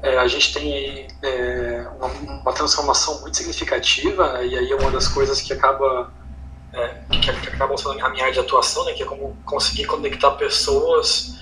[0.02, 2.06] É, a gente tem é, uma,
[2.40, 6.12] uma, transformação muito significativa, e aí é uma das coisas que acaba
[6.72, 10.32] é, que, que sendo a minha área de atuação, né, que é como conseguir conectar
[10.32, 11.38] pessoas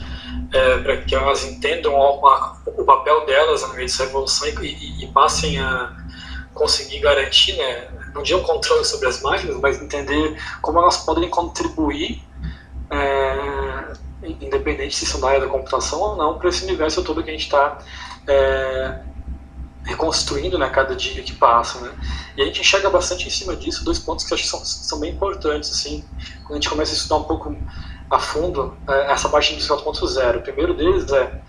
[0.53, 5.05] é, para que elas entendam uma, o papel delas no meio dessa revolução e, e,
[5.05, 5.93] e, passem a
[6.55, 11.29] conseguir garantir, né, não digo um controle sobre as máquinas, mas entender como elas podem
[11.29, 12.23] contribuir,
[12.91, 13.93] é,
[14.23, 17.33] independente se são da área da computação ou não, para esse universo todo que a
[17.33, 17.79] gente está
[18.27, 19.01] é,
[19.85, 21.81] reconstruindo né, cada dia que passa.
[21.81, 21.91] Né?
[22.37, 24.65] E a gente enxerga bastante em cima disso dois pontos que eu acho que são,
[24.65, 25.71] são bem importantes.
[25.71, 26.05] Assim,
[26.43, 27.57] quando a gente começa a estudar um pouco
[28.11, 30.39] a fundo é, essa parte de indústria 4.0.
[30.39, 31.41] O primeiro deles é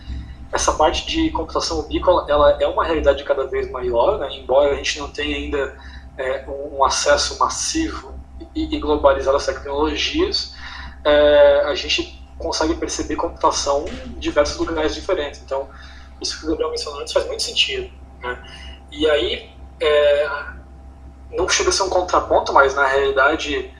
[0.51, 4.29] essa parte de computação ubíqua, ela é uma realidade cada vez maior, né?
[4.37, 5.75] embora a gente não tenha ainda
[6.17, 8.13] é, um, acesso massivo
[8.55, 10.55] e, e globalizado às tecnologias,
[11.03, 15.41] é, a gente consegue perceber computação em diversos lugares diferentes.
[15.43, 15.67] Então,
[16.21, 17.91] isso que o Gabriel mencionou antes faz muito sentido.
[18.21, 18.43] Né?
[18.91, 19.49] E aí,
[19.79, 20.29] é,
[21.31, 23.71] não chega a ser um contraponto, mas na realidade,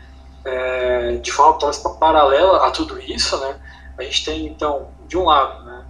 [0.44, 3.60] é, de forma talvez paralela a tudo isso, né,
[3.98, 5.86] a gente tem, então, de um lado, né,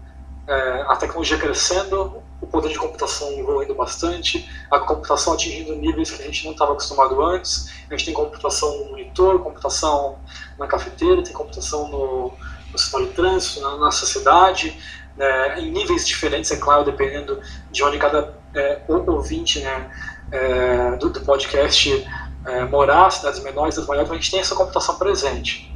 [0.48, 6.22] é, a tecnologia crescendo, o poder de computação evoluindo bastante, a computação atingindo níveis que
[6.22, 7.72] a gente não estava acostumado antes.
[7.90, 10.20] A gente tem computação no monitor, computação
[10.60, 12.34] na cafeteira, tem computação no,
[12.72, 14.80] no sistema de trânsito, na nossa cidade,
[15.18, 17.40] né, em níveis diferentes, é claro, dependendo
[17.72, 19.90] de onde cada é, ouvinte né,
[20.32, 22.08] é, do, do, podcast
[22.46, 25.74] é, morar, cidades menores, cidades maiores, a gente tem essa computação presente.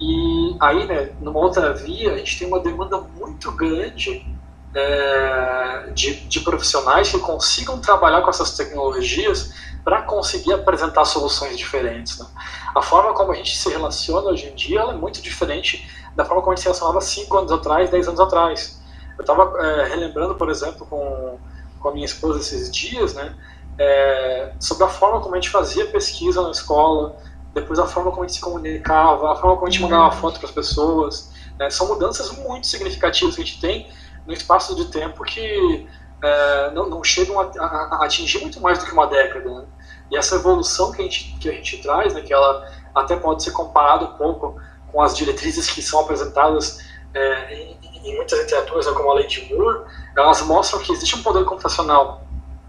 [0.00, 4.26] E aí, né, numa outra via, a gente tem uma demanda muito grande
[4.74, 9.52] é, de, de profissionais que consigam trabalhar com essas tecnologias
[9.84, 12.18] para conseguir apresentar soluções diferentes.
[12.18, 12.26] Né?
[12.74, 16.42] A forma como a gente se relaciona hoje em dia é muito diferente da forma
[16.42, 18.80] como a gente se relacionava 5 anos atrás, 10 anos atrás.
[19.16, 21.38] Eu estava é, relembrando, por exemplo, com,
[21.78, 23.34] com a minha esposa esses dias, né,
[23.78, 27.16] é, sobre a forma como a gente fazia pesquisa na escola,
[27.54, 30.38] depois a forma como a gente se comunicava, a forma como a gente mandava foto
[30.38, 31.32] para as pessoas.
[31.58, 33.90] Né, são mudanças muito significativas que a gente tem
[34.26, 35.88] no espaço de tempo que
[36.22, 39.48] é, não, não, chegam a, a, a, atingir muito mais do que uma década.
[39.48, 39.64] Né?
[40.10, 43.42] E essa evolução que a gente, que a gente traz, né, que ela até pode
[43.42, 46.80] ser comparada um pouco com as diretrizes que são apresentadas
[47.14, 49.84] é, em, em, muitas literaturas, né, como a lei de Moore,
[50.16, 52.26] elas mostram que existe um poder computacional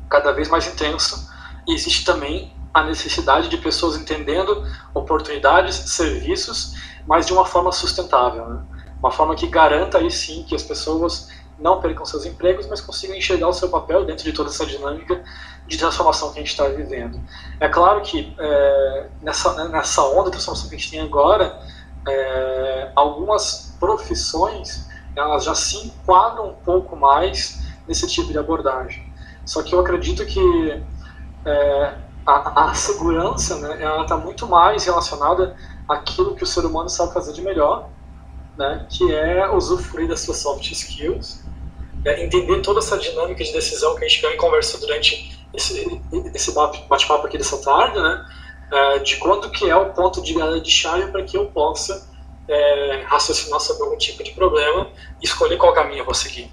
[0.09, 1.29] cada vez mais intenso
[1.67, 6.75] e existe também a necessidade de pessoas entendendo oportunidades, serviços,
[7.05, 8.61] mas de uma forma sustentável, né?
[8.99, 11.29] uma forma que garanta aí sim que as pessoas
[11.59, 15.23] não percam seus empregos, mas consigam enxergar o seu papel dentro de toda essa dinâmica
[15.67, 17.21] de transformação que a gente está vivendo.
[17.59, 21.61] É claro que é, nessa, nessa onda de transformação que a gente tem agora,
[22.07, 29.11] é, algumas profissões elas já se enquadram um pouco mais nesse tipo de abordagem.
[29.45, 30.83] Só que eu acredito que
[31.45, 31.93] é,
[32.25, 35.55] a, a, segurança né, ela está muito mais relacionada
[35.87, 37.89] àquilo que o ser humano sabe fazer de melhor,
[38.57, 41.43] né, que é usufruir das suas soft skills,
[42.05, 46.01] é, entender toda essa dinâmica de decisão que a gente conversou durante esse,
[46.33, 48.25] esse bate-papo aqui dessa tarde, né,
[48.71, 52.09] é, de quando que é o ponto de virada de chave para que eu possa
[52.47, 54.87] é, raciocinar sobre algum tipo de problema
[55.21, 56.49] e escolher qual caminho eu vou seguir.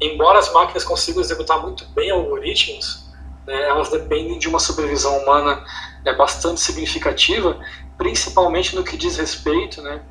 [0.00, 3.06] Embora as máquinas consigam executar muito bem algoritmos,
[3.46, 5.64] né, elas dependem de uma supervisão humana
[6.04, 7.58] é, bastante significativa,
[7.96, 10.02] principalmente no que diz respeito né,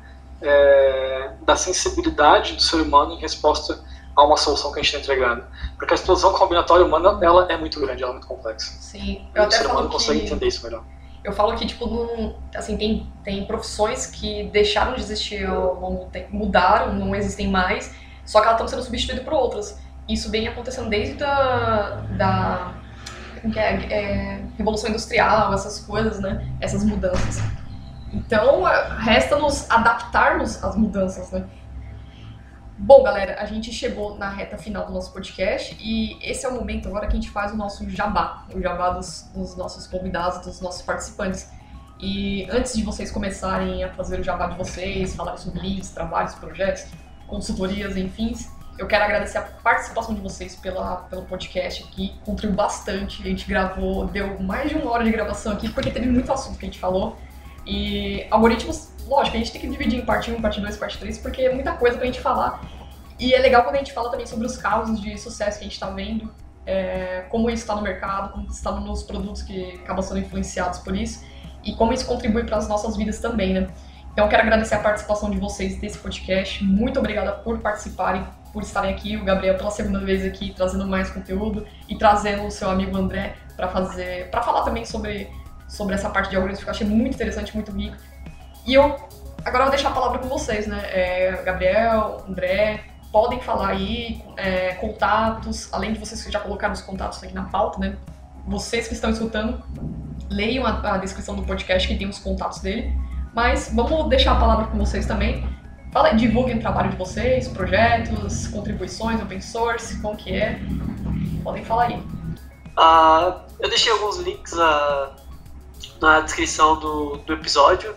[0.42, 3.82] é, da sensibilidade do ser humano em resposta
[4.16, 5.44] a uma solução que a gente está entregando.
[5.78, 8.72] Porque a explosão combinatória humana ela é muito grande, ela é muito complexa.
[8.80, 10.82] Sim, eu o ser humano consegue entender isso melhor.
[11.26, 15.44] Eu falo que, tipo, não, assim, tem, tem profissões que deixaram de existir
[16.12, 17.92] tempo, mudaram, não existem mais,
[18.24, 19.76] só que elas estão sendo substituídas por outras.
[20.08, 22.72] Isso vem acontecendo desde da,
[23.52, 26.46] que é, é, Revolução Industrial, essas coisas, né?
[26.60, 27.42] Essas mudanças.
[28.12, 28.62] Então,
[28.98, 31.44] resta-nos adaptarmos às mudanças, né?
[32.78, 36.52] Bom, galera, a gente chegou na reta final do nosso podcast e esse é o
[36.52, 40.44] momento agora que a gente faz o nosso jabá, o jabá dos, dos nossos convidados,
[40.44, 41.48] dos nossos participantes.
[41.98, 46.34] E antes de vocês começarem a fazer o jabá de vocês, falar sobre links, trabalhos,
[46.34, 46.84] projetos,
[47.26, 48.36] consultorias, enfim,
[48.78, 53.48] eu quero agradecer a participação de vocês pela, pelo podcast aqui, contribuiu bastante, a gente
[53.48, 56.68] gravou, deu mais de uma hora de gravação aqui, porque teve muito assunto que a
[56.68, 57.16] gente falou.
[57.66, 61.18] E algoritmos lógico, a gente tem que dividir em parte 1, parte 2, parte 3,
[61.18, 62.60] porque é muita coisa pra gente falar.
[63.18, 65.68] E é legal quando a gente fala também sobre os casos de sucesso que a
[65.68, 66.32] gente está vendo,
[66.66, 70.94] é, como isso está no mercado, como está nos produtos que acabam sendo influenciados por
[70.94, 71.24] isso,
[71.64, 73.68] e como isso contribui para as nossas vidas também, né?
[74.12, 76.64] Então quero agradecer a participação de vocês desse podcast.
[76.64, 79.16] Muito obrigada por participarem, por estarem aqui.
[79.16, 83.34] O Gabriel pela segunda vez aqui trazendo mais conteúdo e trazendo o seu amigo André
[83.54, 85.30] para fazer, para falar também sobre
[85.68, 87.96] sobre essa parte de algoritmos que eu achei muito interessante, muito rico.
[88.66, 88.96] E eu
[89.44, 90.82] agora eu vou deixar a palavra com vocês, né?
[90.90, 96.80] É, Gabriel, André, podem falar aí é, contatos, além de vocês que já colocaram os
[96.80, 97.96] contatos aqui na pauta, né?
[98.44, 99.62] Vocês que estão escutando,
[100.28, 102.92] leiam a, a descrição do podcast que tem os contatos dele.
[103.32, 105.48] Mas vamos deixar a palavra com vocês também.
[105.92, 110.58] Fala, divulguem o trabalho de vocês, projetos, contribuições, open source, como que é.
[111.44, 111.98] Podem falar aí.
[112.76, 115.14] Uh, eu deixei alguns links uh,
[116.00, 117.94] na descrição do, do episódio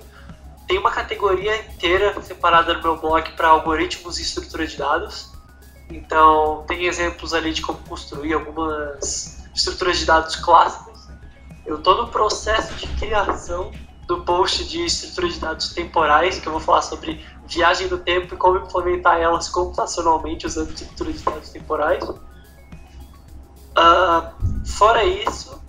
[0.70, 5.32] tem uma categoria inteira separada no meu blog para algoritmos e estrutura de dados.
[5.90, 11.10] Então, tem exemplos ali de como construir algumas estruturas de dados clássicas.
[11.66, 13.72] Eu estou no processo de criação
[14.06, 18.36] do post de estrutura de dados temporais, que eu vou falar sobre viagem do tempo
[18.36, 22.04] e como implementar elas computacionalmente usando estrutura de dados temporais.
[22.04, 22.22] Uh,
[24.68, 25.60] fora isso,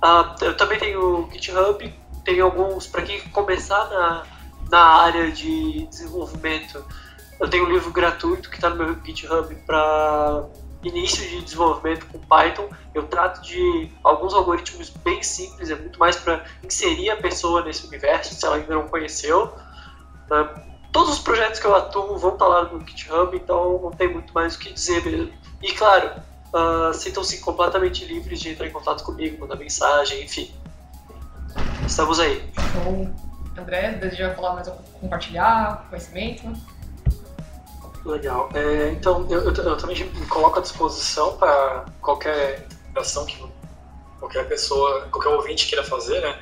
[0.00, 4.22] uh, eu também tenho o GitHub tem alguns, para quem começar na,
[4.70, 6.84] na área de desenvolvimento,
[7.40, 10.44] eu tenho um livro gratuito que está no meu GitHub para
[10.84, 12.68] início de desenvolvimento com Python.
[12.94, 17.86] Eu trato de alguns algoritmos bem simples, é muito mais para inserir a pessoa nesse
[17.86, 19.52] universo, se ela ainda não conheceu.
[20.30, 20.48] Né?
[20.92, 24.08] Todos os projetos que eu atuo vão estar tá lá no GitHub, então não tem
[24.08, 25.32] muito mais o que dizer mesmo.
[25.62, 26.12] E claro,
[26.52, 30.52] uh, sintam-se completamente livres de entrar em contato comigo, mandar mensagem, enfim.
[31.86, 32.52] Estamos aí.
[32.72, 33.08] Show.
[33.56, 34.68] André, deseja falar mais
[35.00, 36.52] compartilhar conhecimento?
[38.04, 38.48] Legal.
[38.54, 43.38] É, então, eu, eu, eu, também me coloco à disposição para qualquer interação que
[44.18, 46.38] qualquer pessoa, qualquer ouvinte queira fazer, né?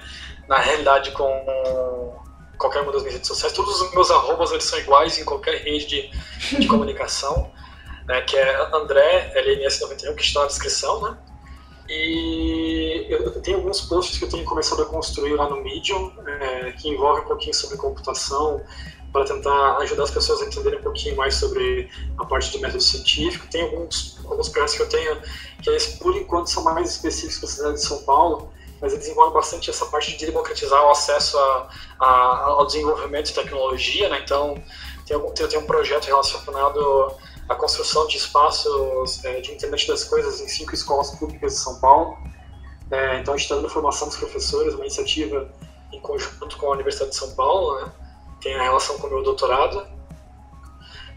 [0.46, 2.14] Na realidade, com
[2.58, 5.62] qualquer uma das minhas redes sociais, todos os meus arrobas eles são iguais em qualquer
[5.62, 7.50] rede de, de comunicação,
[8.06, 8.20] né?
[8.22, 11.16] Que é André LNS91, que está na descrição, né?
[11.90, 16.70] E eu tenho alguns posts que eu tenho começado a construir lá no Medium, é,
[16.72, 18.62] que envolvem um pouquinho sobre computação,
[19.12, 22.80] para tentar ajudar as pessoas a entenderem um pouquinho mais sobre a parte do método
[22.80, 23.48] científico.
[23.50, 25.20] Tem alguns, alguns projetos que eu tenho
[25.62, 29.08] que eles, por enquanto, são mais específicos para a cidade de São Paulo, mas eles
[29.08, 34.08] envolvem bastante essa parte de democratizar o acesso a, a, ao desenvolvimento de tecnologia.
[34.08, 34.20] Né?
[34.22, 34.62] Então,
[35.04, 37.12] tem, algum, tem, tem um projeto relacionado
[37.50, 41.80] a construção de espaços é, de internet das coisas em cinco escolas públicas de São
[41.80, 42.16] Paulo.
[42.92, 45.52] É, então, a gente está dando formação dos professores, uma iniciativa
[45.92, 47.92] em conjunto com a Universidade de São Paulo, né?
[48.40, 49.84] tem a relação com o meu doutorado.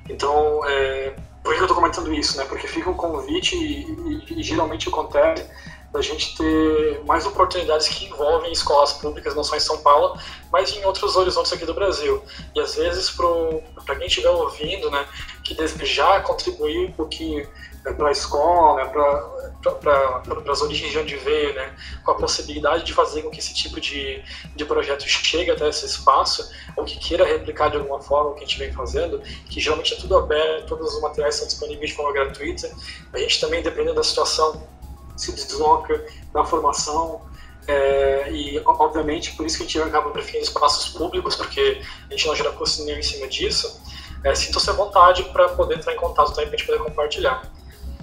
[0.10, 2.36] Então, é, por que eu estou comentando isso?
[2.36, 2.46] Né?
[2.46, 5.48] Porque fica um convite e, e, e geralmente acontece
[5.94, 10.20] da gente ter mais oportunidades que envolvem escolas públicas, não só em São Paulo,
[10.52, 12.22] mas em outros horizontes aqui do Brasil.
[12.56, 15.08] E às vezes, para quem estiver ouvindo, né,
[15.44, 17.48] que desejar contribuir um pouquinho
[17.86, 22.86] né, para a escola, né, para as origens de onde veio, né, com a possibilidade
[22.86, 24.24] de fazer com que esse tipo de,
[24.56, 28.44] de projeto chegue até esse espaço, ou que queira replicar de alguma forma o que
[28.44, 31.96] a gente vem fazendo, que geralmente é tudo aberto, todos os materiais são disponíveis de
[31.96, 32.72] forma gratuita.
[33.14, 34.73] A gente também, dependendo da situação,
[35.16, 37.22] se desloca da formação.
[37.68, 42.28] É, e, obviamente, por isso que a gente acaba preferindo espaços públicos, porque a gente
[42.28, 43.82] não gera custo nenhum em cima disso.
[44.24, 47.52] É, Sinta-se à vontade para poder entrar em contato também, para a gente poder compartilhar.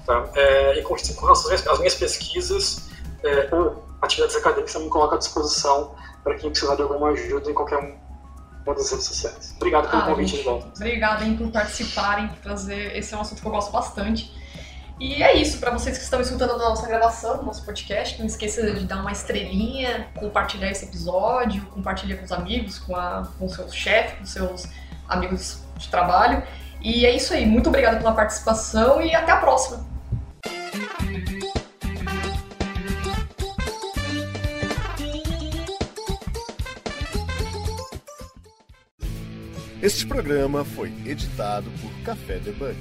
[0.06, 0.30] Tá?
[0.34, 2.88] É, e com, com relação às minhas pesquisas,
[3.22, 7.54] é, ou atividades acadêmicas, também coloco à disposição para quem precisar de alguma ajuda em
[7.54, 9.54] qualquer uma das redes sociais.
[9.56, 10.68] Obrigado pelo ah, convite de volta.
[10.76, 12.96] Obrigada por participarem, por trazer.
[12.96, 14.32] Esse é um assunto que eu gosto bastante.
[15.00, 18.70] E é isso, para vocês que estão escutando a nossa gravação, nosso podcast, não esqueça
[18.70, 23.48] de dar uma estrelinha, compartilhar esse episódio, compartilhar com os amigos, com, a, com o
[23.48, 24.68] seu chefe, com seus
[25.08, 26.42] amigos de trabalho.
[26.82, 29.88] E é isso aí, muito obrigada pela participação e até a próxima!
[39.80, 42.76] Este programa foi editado por Café Debug.